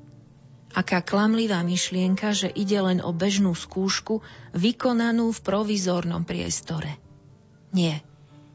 Aká 0.75 1.00
klamlivá 1.06 1.62
myšlienka, 1.62 2.35
že 2.35 2.50
ide 2.50 2.83
len 2.83 2.99
o 2.99 3.14
bežnú 3.14 3.54
skúšku 3.54 4.21
vykonanú 4.52 5.30
v 5.30 5.40
provizórnom 5.40 6.26
priestore. 6.26 6.99
Nie. 7.71 8.02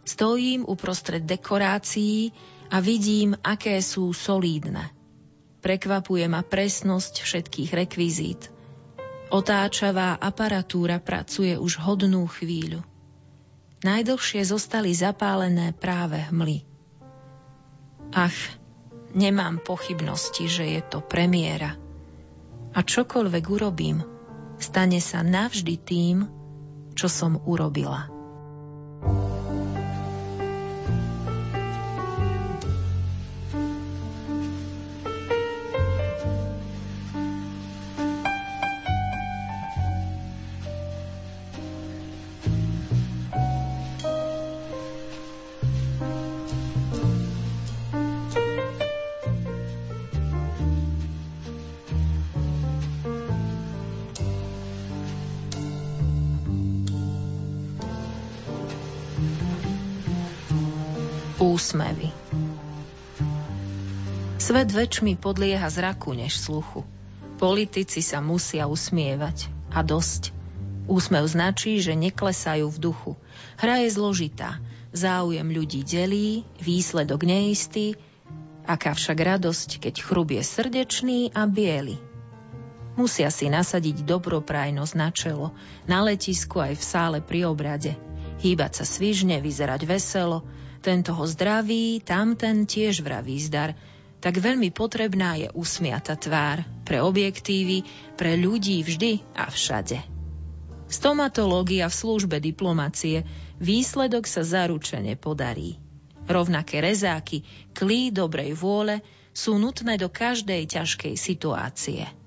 Stojím 0.04 0.68
uprostred 0.68 1.24
dekorácií 1.24 2.36
a 2.74 2.84
vidím, 2.84 3.38
aké 3.39 3.80
sú 3.80 4.12
solídne. 4.12 4.92
Prekvapuje 5.63 6.25
ma 6.28 6.44
presnosť 6.44 7.24
všetkých 7.24 7.72
rekvizít. 7.72 8.51
Otáčavá 9.30 10.18
aparatúra 10.18 10.98
pracuje 10.98 11.56
už 11.56 11.78
hodnú 11.80 12.25
chvíľu 12.25 12.82
najdlhšie 13.86 14.44
zostali 14.44 14.92
zapálené 14.92 15.72
práve 15.76 16.20
hmly. 16.30 16.68
Ach, 18.12 18.38
nemám 19.14 19.62
pochybnosti, 19.62 20.50
že 20.50 20.66
je 20.66 20.82
to 20.82 21.00
premiéra. 21.00 21.78
A 22.74 22.80
čokoľvek 22.86 23.46
urobím, 23.50 24.02
stane 24.62 25.02
sa 25.02 25.26
navždy 25.26 25.76
tým, 25.82 26.18
čo 26.94 27.08
som 27.08 27.40
urobila. 27.48 28.19
Úsmevy. 61.69 62.10
Svet 64.41 64.73
väčšmi 64.73 65.21
podlieha 65.21 65.69
zraku 65.69 66.17
než 66.17 66.41
sluchu. 66.41 66.82
Politici 67.38 68.01
sa 68.01 68.25
musia 68.25 68.65
usmievať. 68.65 69.53
A 69.69 69.86
dosť. 69.86 70.34
Úsmev 70.89 71.29
značí, 71.29 71.77
že 71.77 71.93
neklesajú 71.93 72.73
v 72.73 72.77
duchu. 72.89 73.13
Hra 73.62 73.86
je 73.86 73.93
zložitá. 73.93 74.58
Záujem 74.89 75.45
ľudí 75.45 75.86
delí, 75.86 76.41
výsledok 76.58 77.29
neistý. 77.29 77.93
Aká 78.65 78.97
však 78.97 79.38
radosť, 79.38 79.86
keď 79.86 80.01
chrub 80.01 80.34
je 80.34 80.41
srdečný 80.41 81.29
a 81.38 81.45
biely. 81.45 82.01
Musia 82.97 83.29
si 83.29 83.45
nasadiť 83.45 84.10
dobroprajnosť 84.10 84.93
na 84.97 85.13
čelo, 85.13 85.53
na 85.86 86.01
letisku 86.01 86.58
aj 86.65 86.82
v 86.82 86.84
sále 86.84 87.17
pri 87.21 87.45
obrade. 87.45 87.93
Hýbať 88.39 88.71
sa 88.82 88.86
svižne, 88.88 89.43
vyzerať 89.43 89.84
veselo, 89.84 90.47
tento 90.80 91.12
ho 91.12 91.28
zdraví, 91.28 91.99
tamten 91.99 92.63
tiež 92.63 93.04
vraví 93.04 93.36
zdar. 93.43 93.75
Tak 94.19 94.36
veľmi 94.39 94.71
potrebná 94.71 95.36
je 95.39 95.47
usmiata 95.52 96.15
tvár 96.15 96.63
pre 96.84 96.99
objektívy, 97.04 97.84
pre 98.15 98.36
ľudí 98.36 98.84
vždy 98.84 99.23
a 99.36 99.47
všade. 99.47 99.99
Stomatológia 100.88 101.88
v 101.88 101.99
službe 101.99 102.41
diplomacie, 102.41 103.23
výsledok 103.60 104.28
sa 104.28 104.43
zaručene 104.43 105.15
podarí. 105.15 105.80
Rovnaké 106.28 106.84
rezáky, 106.84 107.43
klí 107.75 108.12
dobrej 108.12 108.56
vôle 108.56 109.04
sú 109.32 109.56
nutné 109.56 109.95
do 109.95 110.12
každej 110.12 110.67
ťažkej 110.67 111.15
situácie. 111.15 112.18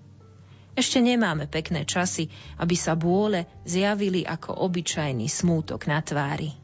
Ešte 0.72 1.04
nemáme 1.04 1.44
pekné 1.44 1.84
časy, 1.84 2.32
aby 2.56 2.72
sa 2.72 2.96
bôle 2.96 3.44
zjavili 3.68 4.24
ako 4.24 4.56
obyčajný 4.56 5.28
smútok 5.28 5.84
na 5.84 6.00
tvári. 6.00 6.56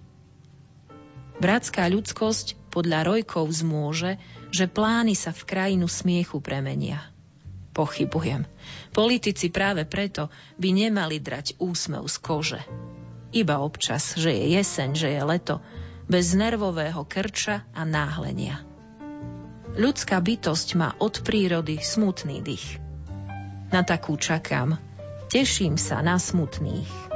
Bratská 1.38 1.86
ľudskosť 1.86 2.72
podľa 2.72 3.04
Rojkov 3.14 3.46
zmôže, 3.52 4.18
že 4.48 4.66
plány 4.66 5.12
sa 5.14 5.30
v 5.30 5.44
krajinu 5.44 5.86
smiechu 5.86 6.40
premenia. 6.40 7.04
Pochybujem. 7.76 8.42
Politici 8.90 9.52
práve 9.54 9.86
preto 9.86 10.32
by 10.58 10.68
nemali 10.72 11.22
drať 11.22 11.60
úsmev 11.62 12.08
z 12.10 12.16
kože. 12.18 12.60
Iba 13.30 13.60
občas, 13.60 14.16
že 14.18 14.34
je 14.34 14.56
jeseň, 14.58 14.90
že 14.96 15.08
je 15.14 15.22
leto, 15.22 15.60
bez 16.08 16.32
nervového 16.32 17.04
krča 17.04 17.68
a 17.76 17.84
náhlenia. 17.84 18.64
Ľudská 19.78 20.18
bytosť 20.18 20.68
má 20.74 20.96
od 20.98 21.22
prírody 21.22 21.78
smutný 21.78 22.42
dých. 22.42 22.87
Na 23.68 23.84
takú 23.84 24.16
čakám. 24.16 24.80
Teším 25.28 25.76
sa 25.76 26.00
na 26.00 26.16
smutných. 26.16 27.07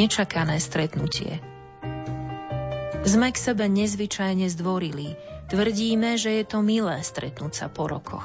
Nečakané 0.00 0.56
stretnutie. 0.56 1.44
Sme 3.04 3.28
k 3.28 3.36
sebe 3.36 3.68
nezvyčajne 3.68 4.48
zdvorili. 4.48 5.12
Tvrdíme, 5.52 6.16
že 6.16 6.40
je 6.40 6.44
to 6.48 6.64
milé 6.64 7.04
stretnúť 7.04 7.52
sa 7.52 7.66
po 7.68 7.84
rokoch. 7.84 8.24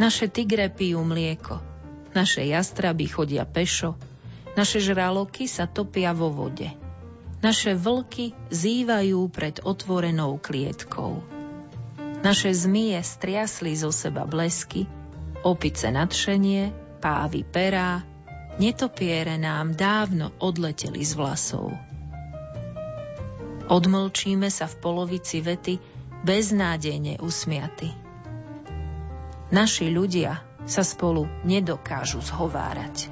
Naše 0.00 0.32
tigre 0.32 0.72
pijú 0.72 1.04
mlieko. 1.04 1.60
Naše 2.16 2.48
jastraby 2.48 3.12
chodia 3.12 3.44
pešo. 3.44 4.00
Naše 4.56 4.80
žraloky 4.80 5.44
sa 5.44 5.68
topia 5.68 6.16
vo 6.16 6.32
vode. 6.32 6.72
Naše 7.40 7.76
vlky 7.76 8.36
zývajú 8.52 9.20
pred 9.32 9.60
otvorenou 9.64 10.40
klietkou. 10.40 11.20
Naše 12.20 12.52
zmije 12.52 13.00
striasli 13.00 13.72
zo 13.76 13.88
seba 13.88 14.28
blesky, 14.28 14.84
opice 15.40 15.88
nadšenie, 15.88 16.68
pávy 17.00 17.48
perá, 17.48 18.04
Netopiere 18.58 19.38
nám 19.38 19.78
dávno 19.78 20.34
odleteli 20.42 21.04
z 21.04 21.14
vlasov. 21.14 21.70
Odmlčíme 23.70 24.50
sa 24.50 24.66
v 24.66 24.74
polovici 24.82 25.38
vety 25.38 25.78
beznádejne 26.26 27.22
usmiaty. 27.22 27.94
Naši 29.54 29.94
ľudia 29.94 30.42
sa 30.66 30.82
spolu 30.82 31.26
nedokážu 31.46 32.18
zhovárať. 32.18 33.10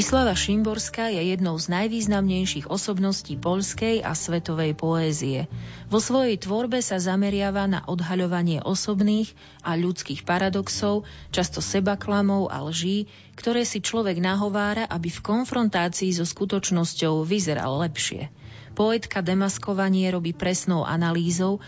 Vyslava 0.00 0.32
Šimborská 0.32 1.12
je 1.12 1.28
jednou 1.28 1.60
z 1.60 1.76
najvýznamnejších 1.76 2.72
osobností 2.72 3.36
poľskej 3.36 4.00
a 4.00 4.16
svetovej 4.16 4.72
poézie. 4.72 5.44
Vo 5.92 6.00
svojej 6.00 6.40
tvorbe 6.40 6.80
sa 6.80 6.96
zameriava 6.96 7.68
na 7.68 7.84
odhaľovanie 7.84 8.64
osobných 8.64 9.28
a 9.60 9.76
ľudských 9.76 10.24
paradoxov, 10.24 11.04
často 11.28 11.60
sebaklamov 11.60 12.48
a 12.48 12.64
lží, 12.64 13.12
ktoré 13.36 13.68
si 13.68 13.84
človek 13.84 14.24
nahovára, 14.24 14.88
aby 14.88 15.12
v 15.12 15.20
konfrontácii 15.20 16.16
so 16.16 16.24
skutočnosťou 16.24 17.20
vyzeral 17.28 17.84
lepšie. 17.84 18.32
Poetka 18.72 19.20
demaskovanie 19.20 20.08
robí 20.08 20.32
presnou 20.32 20.80
analýzou 20.80 21.60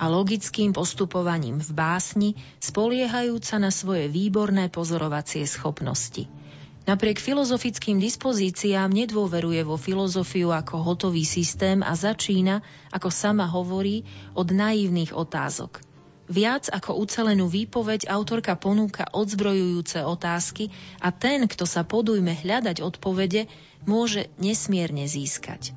a 0.00 0.08
logickým 0.08 0.72
postupovaním 0.72 1.60
v 1.60 1.70
básni, 1.76 2.30
spoliehajúca 2.64 3.60
na 3.60 3.68
svoje 3.68 4.08
výborné 4.08 4.72
pozorovacie 4.72 5.44
schopnosti. 5.44 6.43
Napriek 6.84 7.16
filozofickým 7.16 7.96
dispozíciám 7.96 8.92
nedôveruje 8.92 9.64
vo 9.64 9.80
filozofiu 9.80 10.52
ako 10.52 10.84
hotový 10.84 11.24
systém 11.24 11.80
a 11.80 11.96
začína, 11.96 12.60
ako 12.92 13.08
sama 13.08 13.48
hovorí, 13.48 14.04
od 14.36 14.52
naivných 14.52 15.16
otázok. 15.16 15.80
Viac 16.28 16.68
ako 16.68 17.00
ucelenú 17.00 17.48
výpoveď 17.48 18.08
autorka 18.08 18.56
ponúka 18.56 19.08
odzbrojujúce 19.12 20.04
otázky 20.04 20.72
a 21.00 21.12
ten, 21.12 21.44
kto 21.48 21.64
sa 21.68 21.84
podujme 21.84 22.32
hľadať 22.32 22.80
odpovede, 22.80 23.48
môže 23.88 24.32
nesmierne 24.40 25.04
získať. 25.08 25.76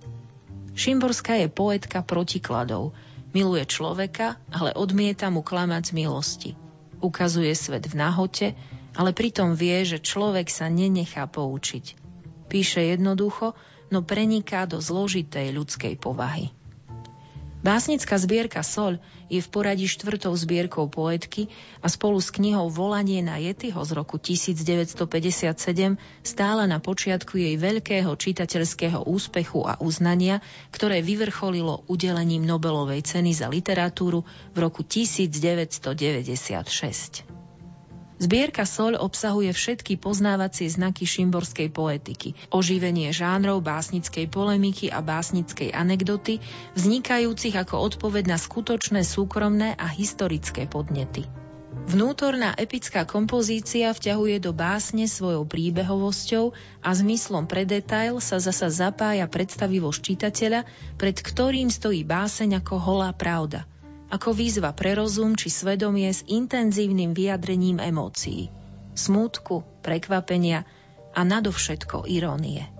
Šimborská 0.76 1.40
je 1.40 1.48
poetka 1.52 2.04
protikladov. 2.04 2.96
Miluje 3.36 3.64
človeka, 3.68 4.40
ale 4.52 4.72
odmieta 4.72 5.28
mu 5.28 5.44
klamať 5.44 5.92
milosti. 5.92 6.56
Ukazuje 7.04 7.52
svet 7.52 7.92
v 7.92 7.96
nahote, 8.00 8.48
ale 8.98 9.14
pritom 9.14 9.54
vie, 9.54 9.86
že 9.86 10.02
človek 10.02 10.50
sa 10.50 10.74
nenechá 10.74 11.30
poučiť. 11.30 11.94
Píše 12.50 12.98
jednoducho, 12.98 13.54
no 13.94 14.02
preniká 14.02 14.66
do 14.66 14.82
zložitej 14.82 15.54
ľudskej 15.54 16.02
povahy. 16.02 16.50
Básnická 17.58 18.22
zbierka 18.22 18.62
Sol 18.62 19.02
je 19.28 19.44
v 19.44 19.50
poradí 19.50 19.90
štvrtou 19.90 20.30
zbierkou 20.38 20.88
poetky 20.88 21.50
a 21.84 21.90
spolu 21.90 22.22
s 22.22 22.32
knihou 22.32 22.70
Volanie 22.72 23.26
na 23.26 23.38
Jetyho 23.42 23.84
z 23.84 23.92
roku 23.98 24.22
1957 24.22 25.98
stála 26.24 26.64
na 26.70 26.80
počiatku 26.80 27.36
jej 27.36 27.60
veľkého 27.60 28.14
čitateľského 28.14 29.04
úspechu 29.10 29.66
a 29.68 29.76
uznania, 29.84 30.40
ktoré 30.72 31.04
vyvrcholilo 31.04 31.84
udelením 31.92 32.48
Nobelovej 32.48 33.04
ceny 33.04 33.36
za 33.36 33.52
literatúru 33.52 34.24
v 34.54 34.58
roku 34.62 34.86
1996. 34.86 37.37
Zbierka 38.18 38.66
Sol 38.66 38.98
obsahuje 38.98 39.54
všetky 39.54 40.02
poznávacie 40.02 40.66
znaky 40.66 41.06
šimborskej 41.06 41.70
poetiky, 41.70 42.34
oživenie 42.50 43.14
žánrov 43.14 43.62
básnickej 43.62 44.26
polemiky 44.34 44.90
a 44.90 45.06
básnickej 45.06 45.70
anekdoty, 45.70 46.42
vznikajúcich 46.74 47.54
ako 47.54 47.78
odpoved 47.78 48.26
na 48.26 48.42
skutočné 48.42 49.06
súkromné 49.06 49.78
a 49.78 49.86
historické 49.86 50.66
podnety. 50.66 51.30
Vnútorná 51.88 52.58
epická 52.58 53.06
kompozícia 53.06 53.94
vťahuje 53.94 54.42
do 54.42 54.50
básne 54.50 55.06
svojou 55.06 55.46
príbehovosťou 55.46 56.58
a 56.82 56.90
zmyslom 56.90 57.46
pre 57.46 57.70
detail 57.70 58.18
sa 58.18 58.42
zasa 58.42 58.74
zapája 58.74 59.30
predstavivosť 59.30 60.00
čitateľa, 60.02 60.66
pred 60.98 61.16
ktorým 61.22 61.70
stojí 61.70 62.02
báseň 62.02 62.66
ako 62.66 62.76
holá 62.82 63.14
pravda– 63.14 63.70
ako 64.08 64.32
výzva 64.32 64.72
pre 64.72 64.96
rozum 64.96 65.36
či 65.36 65.52
svedomie 65.52 66.08
s 66.08 66.24
intenzívnym 66.28 67.12
vyjadrením 67.12 67.84
emócií, 67.84 68.48
smútku, 68.96 69.68
prekvapenia 69.84 70.64
a 71.12 71.22
nadovšetko 71.28 72.08
irónie. 72.08 72.78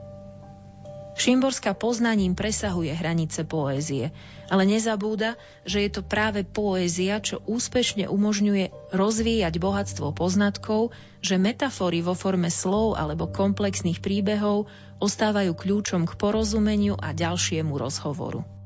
Šimborská 1.18 1.74
poznaním 1.74 2.38
presahuje 2.38 2.94
hranice 2.94 3.42
poézie, 3.42 4.14
ale 4.54 4.70
nezabúda, 4.70 5.34
že 5.66 5.82
je 5.82 5.90
to 5.90 6.06
práve 6.06 6.46
poézia, 6.46 7.18
čo 7.18 7.42
úspešne 7.50 8.06
umožňuje 8.06 8.94
rozvíjať 8.94 9.58
bohatstvo 9.58 10.14
poznatkov, 10.14 10.94
že 11.26 11.42
metafory 11.42 12.06
vo 12.06 12.14
forme 12.14 12.54
slov 12.54 13.02
alebo 13.02 13.26
komplexných 13.26 13.98
príbehov 13.98 14.70
ostávajú 15.02 15.58
kľúčom 15.58 16.06
k 16.06 16.14
porozumeniu 16.22 16.94
a 17.02 17.18
ďalšiemu 17.18 17.74
rozhovoru. 17.74 18.57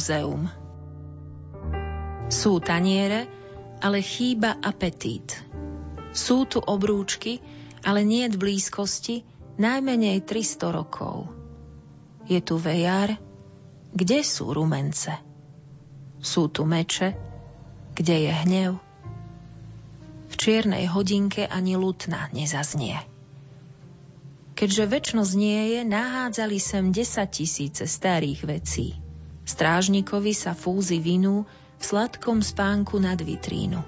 Múzeum. 0.00 0.48
Sú 2.32 2.56
taniere, 2.56 3.28
ale 3.84 4.00
chýba 4.00 4.56
apetít. 4.64 5.36
Sú 6.16 6.48
tu 6.48 6.56
obrúčky, 6.56 7.44
ale 7.84 8.00
nie 8.08 8.24
v 8.32 8.40
blízkosti, 8.40 9.28
najmenej 9.60 10.24
300 10.24 10.72
rokov. 10.72 11.28
Je 12.24 12.40
tu 12.40 12.56
vejar, 12.56 13.20
kde 13.92 14.24
sú 14.24 14.56
rumence? 14.56 15.12
Sú 16.24 16.48
tu 16.48 16.64
meče, 16.64 17.12
kde 17.92 18.24
je 18.24 18.32
hnev? 18.32 18.80
V 20.32 20.34
čiernej 20.40 20.88
hodinke 20.88 21.44
ani 21.44 21.76
lutna 21.76 22.32
nezaznie. 22.32 23.04
Keďže 24.56 24.84
väčšnosť 24.88 25.32
nie 25.36 25.60
je, 25.76 25.80
nahádzali 25.84 26.56
sem 26.56 26.88
10 26.88 27.04
tisíce 27.28 27.84
starých 27.84 28.48
vecí. 28.48 29.09
Strážnikovi 29.44 30.36
sa 30.36 30.52
fúzy 30.52 31.00
vinú 31.00 31.48
v 31.80 31.82
sladkom 31.82 32.44
spánku 32.44 33.00
nad 33.00 33.16
vitrínu. 33.16 33.80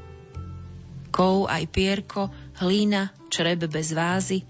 Kov 1.12 1.45
aj 1.53 1.69
pierko, 1.69 2.33
hlína, 2.57 3.12
čreb 3.29 3.69
bez 3.69 3.93
vázy, 3.93 4.49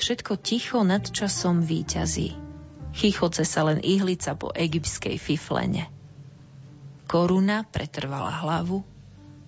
všetko 0.00 0.40
ticho 0.40 0.80
nad 0.80 1.04
časom 1.04 1.60
výťazí. 1.60 2.32
Chichoce 2.96 3.44
sa 3.44 3.68
len 3.68 3.84
ihlica 3.84 4.32
po 4.32 4.48
egyptskej 4.56 5.20
fiflene. 5.20 5.92
Koruna 7.04 7.68
pretrvala 7.68 8.32
hlavu, 8.40 8.80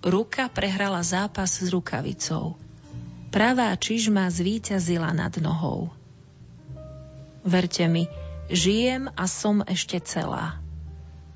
ruka 0.05 0.45
prehrala 0.53 1.01
zápas 1.01 1.57
s 1.61 1.73
rukavicou. 1.73 2.61
Pravá 3.33 3.73
čižma 3.73 4.29
zvíťazila 4.29 5.09
nad 5.17 5.33
nohou. 5.41 5.89
Verte 7.41 7.89
mi, 7.89 8.05
žijem 8.53 9.09
a 9.17 9.25
som 9.25 9.65
ešte 9.65 9.97
celá. 10.05 10.60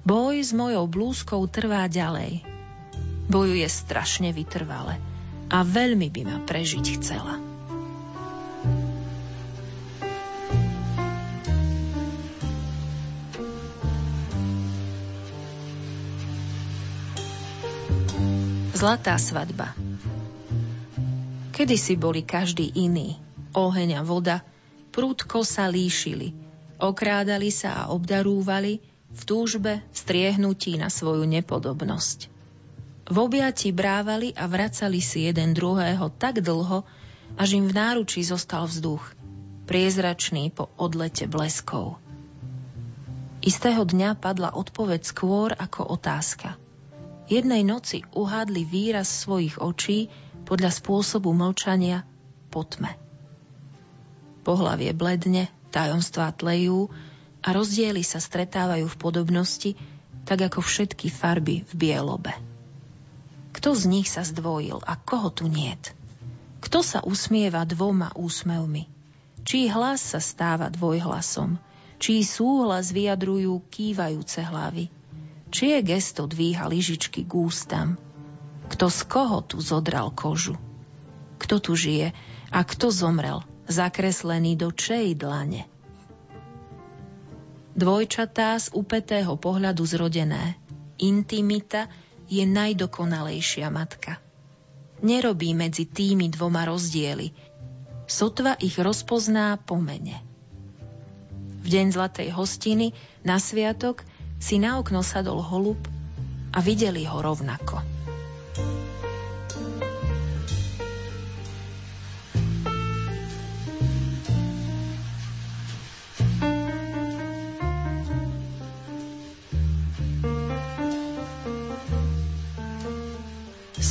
Boj 0.06 0.38
s 0.38 0.54
mojou 0.54 0.86
blúzkou 0.86 1.50
trvá 1.50 1.90
ďalej. 1.90 2.46
Bojuje 3.26 3.66
strašne 3.66 4.30
vytrvale 4.30 5.02
a 5.50 5.66
veľmi 5.66 6.14
by 6.14 6.22
ma 6.30 6.38
prežiť 6.46 6.86
chcela. 7.02 7.42
Zlatá 18.78 19.18
svadba 19.18 19.74
Kedy 21.50 21.82
si 21.82 21.98
boli 21.98 22.22
každý 22.22 22.78
iný. 22.78 23.18
Oheň 23.58 23.98
a 23.98 24.02
voda 24.06 24.46
prúdko 24.94 25.42
sa 25.42 25.66
líšili, 25.66 26.30
okrádali 26.78 27.50
sa 27.50 27.88
a 27.88 27.96
obdarúvali, 27.96 28.94
v 29.12 29.22
túžbe 29.28 29.84
striehnutí 29.94 30.80
na 30.80 30.90
svoju 30.90 31.28
nepodobnosť. 31.30 32.32
V 33.06 33.16
objati 33.22 33.70
brávali 33.70 34.34
a 34.34 34.50
vracali 34.50 34.98
si 34.98 35.30
jeden 35.30 35.54
druhého 35.54 36.10
tak 36.18 36.42
dlho, 36.42 36.82
až 37.38 37.50
im 37.58 37.70
v 37.70 37.78
náručí 37.78 38.26
zostal 38.26 38.66
vzduch, 38.66 39.14
priezračný 39.70 40.50
po 40.50 40.74
odlete 40.82 41.30
bleskov. 41.30 42.02
Istého 43.46 43.86
dňa 43.86 44.18
padla 44.18 44.58
odpoveď 44.58 45.02
skôr 45.06 45.54
ako 45.54 45.86
otázka. 45.94 46.58
Jednej 47.30 47.62
noci 47.62 48.02
uhádli 48.14 48.66
výraz 48.66 49.06
svojich 49.06 49.62
očí 49.62 50.10
podľa 50.50 50.74
spôsobu 50.74 51.30
mlčania 51.34 52.06
po 52.50 52.66
tme. 52.66 52.98
Pohlavie 54.46 54.94
bledne, 54.98 55.50
tajomstvá 55.70 56.34
tlejú, 56.38 56.90
a 57.46 57.54
rozdiely 57.54 58.02
sa 58.02 58.18
stretávajú 58.18 58.90
v 58.90 58.98
podobnosti, 58.98 59.72
tak 60.26 60.50
ako 60.50 60.66
všetky 60.66 61.14
farby 61.14 61.62
v 61.70 61.74
bielobe. 61.78 62.34
Kto 63.54 63.78
z 63.78 63.86
nich 63.86 64.10
sa 64.10 64.26
zdvojil 64.26 64.82
a 64.82 64.98
koho 64.98 65.30
tu 65.30 65.46
niet? 65.46 65.94
Kto 66.66 66.82
sa 66.82 67.06
usmieva 67.06 67.62
dvoma 67.62 68.10
úsmevmi? 68.18 68.90
Čí 69.46 69.70
hlas 69.70 70.02
sa 70.02 70.18
stáva 70.18 70.74
dvojhlasom? 70.74 71.62
Čí 72.02 72.26
súhlas 72.26 72.90
vyjadrujú 72.90 73.62
kývajúce 73.70 74.42
hlavy? 74.42 74.90
Čie 75.54 75.80
gesto 75.86 76.26
dvíha 76.26 76.66
lyžičky 76.66 77.24
k 77.24 77.32
ústam? 77.38 78.02
Kto 78.66 78.90
z 78.90 79.00
koho 79.06 79.46
tu 79.46 79.62
zodral 79.62 80.10
kožu? 80.10 80.58
Kto 81.38 81.62
tu 81.62 81.78
žije 81.78 82.18
a 82.50 82.60
kto 82.66 82.90
zomrel 82.90 83.46
zakreslený 83.70 84.58
do 84.58 84.74
čej 84.74 85.14
dlane. 85.14 85.70
Dvojčatá 87.76 88.56
z 88.56 88.72
upetého 88.72 89.36
pohľadu 89.36 89.84
zrodené. 89.84 90.56
Intimita 90.96 91.92
je 92.32 92.48
najdokonalejšia 92.48 93.68
matka. 93.68 94.24
Nerobí 95.04 95.52
medzi 95.52 95.84
tými 95.84 96.32
dvoma 96.32 96.64
rozdiely. 96.64 97.36
Sotva 98.08 98.56
ich 98.64 98.80
rozpozná 98.80 99.60
po 99.60 99.76
mene. 99.76 100.24
V 101.62 101.68
deň 101.68 101.92
zlatej 101.92 102.32
hostiny 102.32 102.96
na 103.28 103.44
sviatok 103.44 104.08
si 104.40 104.56
na 104.56 104.80
okno 104.80 105.04
sadol 105.04 105.44
holub 105.44 105.82
a 106.56 106.64
videli 106.64 107.04
ho 107.04 107.20
rovnako. 107.20 107.95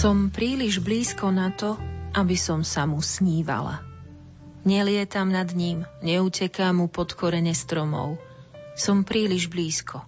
Som 0.04 0.28
príliš 0.28 0.84
blízko 0.84 1.32
na 1.32 1.48
to, 1.48 1.80
aby 2.12 2.36
som 2.36 2.60
sa 2.60 2.84
mu 2.84 3.00
snívala. 3.00 3.80
Nelietam 4.60 5.32
nad 5.32 5.48
ním, 5.56 5.88
neutekám 6.04 6.76
mu 6.76 6.92
pod 6.92 7.16
korene 7.16 7.56
stromov. 7.56 8.20
Som 8.76 9.08
príliš 9.08 9.48
blízko. 9.48 10.04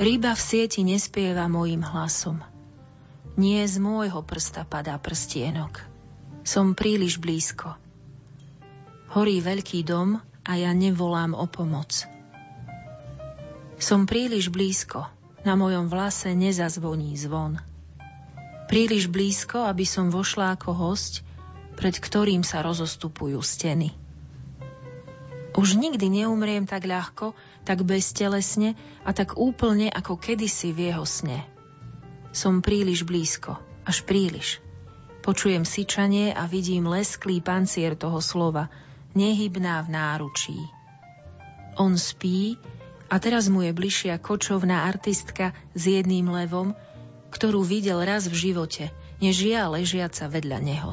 Ryba 0.00 0.32
v 0.32 0.40
sieti 0.40 0.88
nespieva 0.88 1.52
mojim 1.52 1.84
hlasom. 1.84 2.40
Nie 3.36 3.68
z 3.68 3.76
môjho 3.76 4.24
prsta 4.24 4.64
padá 4.64 4.96
prstienok. 4.96 5.84
Som 6.40 6.72
príliš 6.72 7.20
blízko. 7.20 7.76
Horí 9.12 9.44
veľký 9.44 9.84
dom 9.84 10.16
a 10.48 10.52
ja 10.56 10.72
nevolám 10.72 11.36
o 11.36 11.44
pomoc. 11.44 12.08
Som 13.76 14.08
príliš 14.08 14.48
blízko, 14.48 15.12
na 15.44 15.60
mojom 15.60 15.92
vlase 15.92 16.32
nezazvoní 16.32 17.12
zvon. 17.20 17.60
Príliš 18.70 19.10
blízko, 19.10 19.66
aby 19.66 19.86
som 19.86 20.12
vošla 20.12 20.58
ako 20.58 20.70
host, 20.74 21.24
pred 21.74 21.96
ktorým 21.96 22.46
sa 22.46 22.62
rozostupujú 22.62 23.40
steny. 23.42 23.90
Už 25.52 25.76
nikdy 25.76 26.08
neumriem 26.08 26.64
tak 26.64 26.88
ľahko, 26.88 27.36
tak 27.68 27.84
beztelesne 27.84 28.72
a 29.04 29.12
tak 29.12 29.36
úplne 29.36 29.92
ako 29.92 30.16
kedysi 30.16 30.72
v 30.72 30.92
jeho 30.92 31.04
sne. 31.04 31.44
Som 32.32 32.64
príliš 32.64 33.04
blízko, 33.04 33.60
až 33.84 34.00
príliš. 34.08 34.64
Počujem 35.20 35.68
syčanie 35.68 36.32
a 36.32 36.48
vidím 36.48 36.88
lesklý 36.88 37.44
pancier 37.44 37.94
toho 37.94 38.18
slova, 38.24 38.72
nehybná 39.12 39.84
v 39.84 39.88
náručí. 39.92 40.58
On 41.76 41.94
spí 42.00 42.56
a 43.12 43.20
teraz 43.20 43.52
mu 43.52 43.60
je 43.60 43.76
bližšia 43.76 44.16
kočovná 44.16 44.88
artistka 44.88 45.52
s 45.76 45.82
jedným 45.84 46.32
levom, 46.32 46.72
ktorú 47.32 47.64
videl 47.64 47.98
raz 48.04 48.28
v 48.28 48.36
živote, 48.36 48.92
než 49.24 49.40
ja 49.42 49.66
ležiaca 49.72 50.28
vedľa 50.28 50.58
neho. 50.60 50.92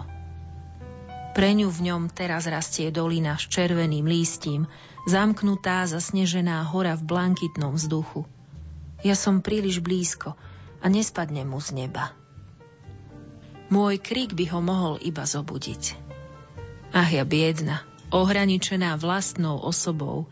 Pre 1.35 1.49
ňu 1.55 1.69
v 1.69 1.79
ňom 1.91 2.09
teraz 2.09 2.49
rastie 2.49 2.89
dolina 2.89 3.37
s 3.37 3.45
červeným 3.51 4.07
lístím, 4.07 4.65
zamknutá 5.05 5.85
zasnežená 5.85 6.65
hora 6.71 6.97
v 6.97 7.05
blankitnom 7.05 7.77
vzduchu. 7.77 8.25
Ja 9.05 9.15
som 9.15 9.39
príliš 9.39 9.79
blízko 9.79 10.35
a 10.79 10.85
nespadnem 10.89 11.47
mu 11.47 11.61
z 11.61 11.85
neba. 11.85 12.11
Môj 13.69 14.01
krik 14.01 14.33
by 14.33 14.45
ho 14.49 14.59
mohol 14.65 14.95
iba 15.05 15.23
zobudiť. 15.23 15.95
Ach 16.89 17.09
ja 17.13 17.21
biedna, 17.21 17.85
ohraničená 18.09 18.97
vlastnou 18.97 19.61
osobou. 19.61 20.25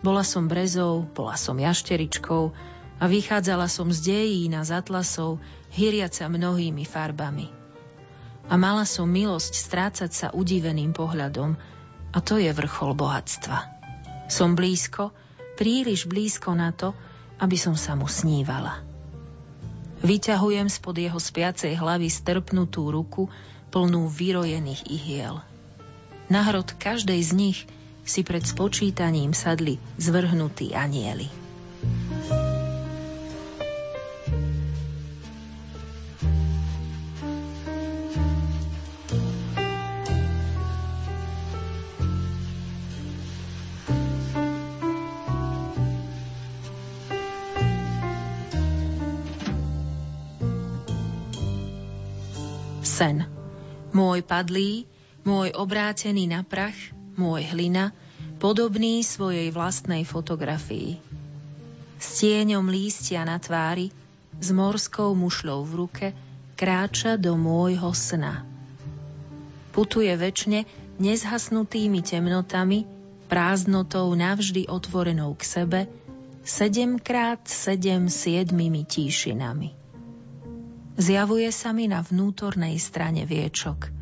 Bola 0.00 0.24
som 0.24 0.48
brezou, 0.48 1.04
bola 1.12 1.36
som 1.36 1.60
jašteričkou, 1.60 2.56
a 2.98 3.04
vychádzala 3.06 3.70
som 3.70 3.88
z 3.94 4.10
dejín 4.10 4.58
a 4.58 4.66
z 4.66 4.74
atlasov, 4.74 5.38
hyriaca 5.74 6.26
mnohými 6.26 6.82
farbami. 6.82 7.46
A 8.48 8.54
mala 8.58 8.88
som 8.88 9.06
milosť 9.06 9.54
strácať 9.54 10.10
sa 10.10 10.26
udiveným 10.34 10.90
pohľadom 10.96 11.54
a 12.10 12.18
to 12.24 12.40
je 12.40 12.50
vrchol 12.50 12.96
bohatstva. 12.96 13.58
Som 14.26 14.58
blízko, 14.58 15.14
príliš 15.54 16.08
blízko 16.08 16.56
na 16.56 16.72
to, 16.72 16.96
aby 17.38 17.54
som 17.54 17.78
sa 17.78 17.94
mu 17.94 18.10
snívala. 18.10 18.82
Vyťahujem 19.98 20.70
spod 20.70 20.96
jeho 20.98 21.18
spiacej 21.18 21.74
hlavy 21.74 22.06
strpnutú 22.06 22.88
ruku, 22.90 23.26
plnú 23.68 24.08
vyrojených 24.08 24.86
ihiel. 24.88 25.42
Na 26.30 26.44
hrod 26.46 26.76
každej 26.76 27.20
z 27.20 27.32
nich 27.34 27.58
si 28.08 28.24
pred 28.24 28.40
spočítaním 28.40 29.36
sadli 29.36 29.76
zvrhnutí 30.00 30.72
anieli. 30.72 31.28
Padlý, 54.28 54.84
môj 55.24 55.56
obrátený 55.56 56.28
na 56.28 56.44
prach, 56.44 56.76
môj 57.16 57.48
hlina, 57.48 57.96
podobný 58.36 59.00
svojej 59.00 59.48
vlastnej 59.48 60.04
fotografii. 60.04 61.00
S 61.98 62.22
tieňom 62.22 62.68
lístia 62.68 63.24
na 63.24 63.40
tvári, 63.40 63.90
s 64.38 64.54
morskou 64.54 65.16
mušľou 65.18 65.60
v 65.66 65.72
ruke, 65.74 66.06
kráča 66.54 67.18
do 67.18 67.34
môjho 67.34 67.90
sna. 67.96 68.46
Putuje 69.74 70.12
väčšine 70.14 70.68
nezhasnutými 71.02 72.04
temnotami, 72.04 72.86
prázdnotou 73.26 74.14
navždy 74.14 74.70
otvorenou 74.70 75.34
k 75.34 75.42
sebe, 75.42 75.80
sedemkrát 76.46 77.42
sedem 77.44 78.06
siedmimi 78.06 78.86
tíšinami. 78.86 79.74
Zjavuje 80.98 81.50
sa 81.54 81.70
mi 81.70 81.86
na 81.86 82.02
vnútornej 82.02 82.74
strane 82.82 83.22
viečok. 83.22 83.97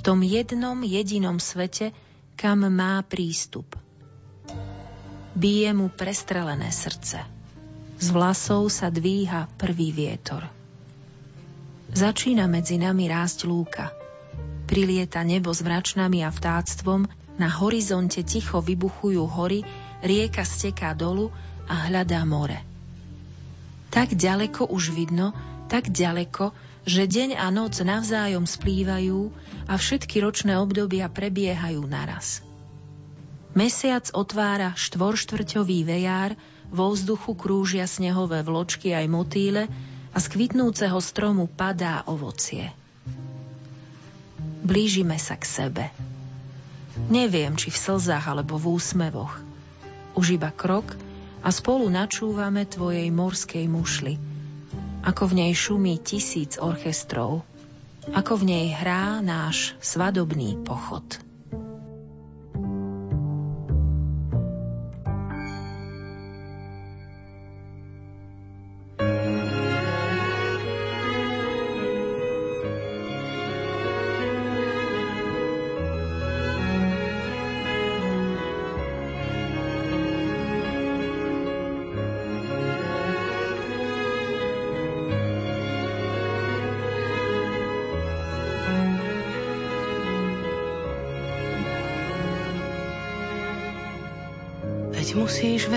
V 0.00 0.08
tom 0.08 0.24
jednom 0.24 0.80
jedinom 0.80 1.36
svete, 1.36 1.92
kam 2.32 2.64
má 2.72 3.04
prístup. 3.04 3.76
Bije 5.36 5.76
mu 5.76 5.92
prestrelené 5.92 6.72
srdce. 6.72 7.20
Z 8.00 8.06
vlasov 8.08 8.72
sa 8.72 8.88
dvíha 8.88 9.52
prvý 9.60 9.92
vietor. 9.92 10.48
Začína 11.92 12.48
medzi 12.48 12.80
nami 12.80 13.12
rásť 13.12 13.44
lúka. 13.44 13.92
Prilieta 14.64 15.20
nebo 15.20 15.52
s 15.52 15.60
mračnami 15.60 16.24
a 16.24 16.32
vtáctvom, 16.32 17.04
na 17.36 17.52
horizonte 17.60 18.24
ticho 18.24 18.64
vybuchujú 18.64 19.20
hory, 19.28 19.68
rieka 20.00 20.48
steká 20.48 20.96
dolu 20.96 21.28
a 21.68 21.92
hľadá 21.92 22.24
more. 22.24 22.56
Tak 23.92 24.16
ďaleko 24.16 24.64
už 24.64 24.96
vidno, 24.96 25.36
tak 25.68 25.92
ďaleko, 25.92 26.56
že 26.88 27.04
deň 27.04 27.36
a 27.36 27.46
noc 27.52 27.76
navzájom 27.80 28.48
splývajú 28.48 29.32
a 29.68 29.74
všetky 29.76 30.24
ročné 30.24 30.56
obdobia 30.56 31.08
prebiehajú 31.12 31.84
naraz. 31.84 32.40
Mesiac 33.52 34.08
otvára 34.14 34.72
štvorštvrťový 34.78 35.78
vejár, 35.84 36.38
vo 36.70 36.94
vzduchu 36.94 37.34
krúžia 37.34 37.82
snehové 37.90 38.46
vločky 38.46 38.94
aj 38.94 39.06
motýle 39.10 39.66
a 40.14 40.18
z 40.22 40.26
kvitnúceho 40.30 41.02
stromu 41.02 41.50
padá 41.50 42.06
ovocie. 42.06 42.70
Blížime 44.62 45.18
sa 45.18 45.34
k 45.34 45.44
sebe. 45.44 45.84
Neviem, 47.10 47.58
či 47.58 47.74
v 47.74 47.80
slzách 47.80 48.22
alebo 48.30 48.54
v 48.54 48.78
úsmevoch. 48.78 49.34
Už 50.14 50.38
iba 50.38 50.54
krok 50.54 50.94
a 51.42 51.50
spolu 51.50 51.90
načúvame 51.90 52.62
tvojej 52.70 53.10
morskej 53.10 53.66
mušli– 53.66 54.14
ako 55.00 55.32
v 55.32 55.36
nej 55.44 55.52
šumí 55.56 55.96
tisíc 56.00 56.60
orchestrov, 56.60 57.44
ako 58.12 58.32
v 58.40 58.44
nej 58.48 58.66
hrá 58.74 59.24
náš 59.24 59.76
svadobný 59.80 60.60
pochod. 60.64 61.29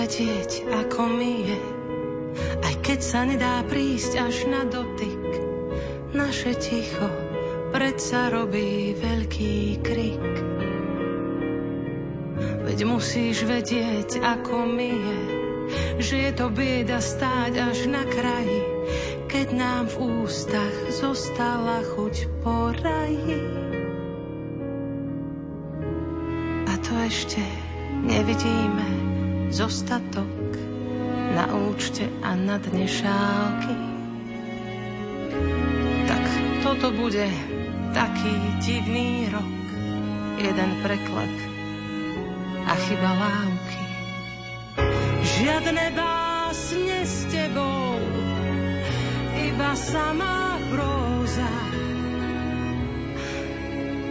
Vedieť, 0.04 0.68
ako 0.68 1.16
mi 1.16 1.48
je, 1.48 1.60
aj 2.60 2.76
keď 2.84 3.00
sa 3.00 3.24
nedá 3.24 3.64
prísť 3.64 4.20
až 4.20 4.52
na 4.52 4.68
dotyk. 4.68 5.24
Naše 6.12 6.60
ticho 6.60 7.08
predsa 7.72 8.28
robí 8.28 9.00
veľký 9.00 9.80
krik. 9.80 10.34
Veď 12.68 12.80
musíš 12.84 13.48
vedieť, 13.48 14.20
ako 14.20 14.68
mi 14.68 14.92
je, 14.92 15.20
že 16.04 16.16
je 16.20 16.32
to 16.36 16.52
bieda 16.52 17.00
stáť 17.00 17.64
až 17.64 17.88
na 17.88 18.04
kraji, 18.04 18.60
keď 19.32 19.48
nám 19.56 19.88
v 19.88 20.28
ústach 20.28 20.76
zostala 20.92 21.80
chuť 21.96 22.44
po 22.44 22.76
raji. 22.76 23.40
A 26.68 26.74
to 26.84 26.92
ešte 27.08 27.40
nevidíme 28.04 29.13
zostatok 29.50 30.54
na 31.34 31.50
účte 31.74 32.06
a 32.22 32.38
na 32.38 32.62
dne 32.62 32.86
šálky. 32.86 33.76
Tak 36.06 36.24
toto 36.62 36.94
bude 36.94 37.26
taký 37.98 38.34
divný 38.62 39.28
rok, 39.34 39.54
jeden 40.38 40.72
preklep 40.86 41.36
a 42.64 42.74
chyba 42.88 43.10
lávky. 43.18 43.82
Žiadne 45.24 45.86
básne 45.98 46.98
s 47.04 47.26
tebou, 47.34 47.98
iba 49.34 49.72
samá 49.74 50.62
próza. 50.70 51.52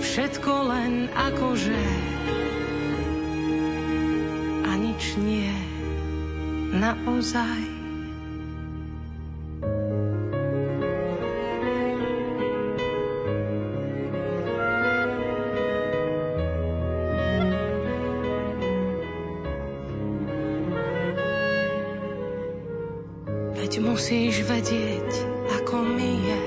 Všetko 0.03 0.53
len 0.69 1.09
akože 1.15 1.81
nič 5.13 5.21
nie 5.21 5.53
naozaj. 6.73 7.61
musíš 23.83 24.47
vedieť, 24.49 25.11
ako 25.59 25.85
mi 25.85 26.25
je. 26.25 26.41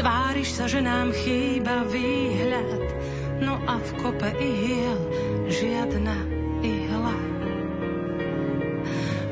Tváriš 0.00 0.58
sa, 0.58 0.64
že 0.66 0.80
nám 0.82 1.12
chýba 1.12 1.86
výhľad, 1.86 2.82
no 3.42 3.58
a 3.62 3.78
v 3.78 3.90
kope 4.00 4.30
ihiel 4.38 4.98
žiadna 5.50 6.16
ihla. 6.62 7.39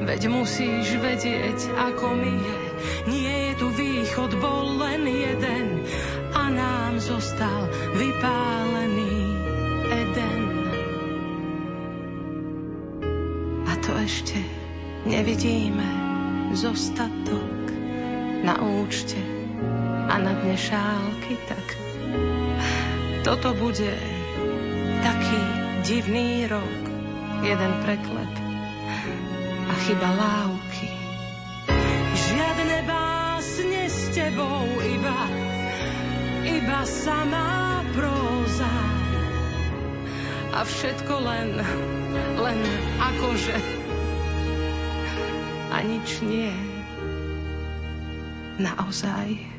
Veď 0.08 0.32
musíš 0.32 0.96
vedieť, 1.04 1.68
ako 1.76 2.16
mi 2.16 2.32
je. 2.32 2.58
Nie 3.12 3.52
je 3.52 3.52
tu 3.60 3.68
východ, 3.68 4.40
bol 4.40 4.80
len 4.80 5.04
jeden 5.04 5.84
a 6.32 6.48
nám 6.48 6.96
zostal 6.96 7.68
vypálený 7.92 9.36
Eden. 9.92 10.42
A 13.68 13.72
to 13.84 13.92
ešte 14.00 14.40
nevidíme 15.04 15.84
zostatok 16.56 17.68
na 18.48 18.56
účte 18.80 19.20
a 20.08 20.16
na 20.16 20.32
dne 20.40 20.56
šálky, 20.56 21.36
tak 21.52 21.66
toto 23.28 23.52
bude 23.52 23.92
taký 25.04 25.40
divný 25.84 26.48
rok, 26.48 26.80
jeden 27.44 27.72
preklep 27.84 28.47
chyba 29.88 30.12
lávky. 30.20 30.92
Žiadne 32.12 32.78
básne 32.84 33.88
s 33.88 34.12
tebou, 34.12 34.68
iba, 34.84 35.20
iba 36.44 36.80
samá 36.84 37.80
próza. 37.96 38.68
A 40.52 40.60
všetko 40.60 41.14
len, 41.24 41.56
len 42.36 42.58
akože 43.00 43.56
a 45.72 45.80
nič 45.80 46.20
nie 46.20 46.52
naozaj. 48.60 49.57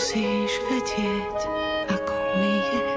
Musíš 0.00 0.48
vedieť, 0.72 1.38
ako 1.92 2.14
mi 2.40 2.56
je. 2.72 2.89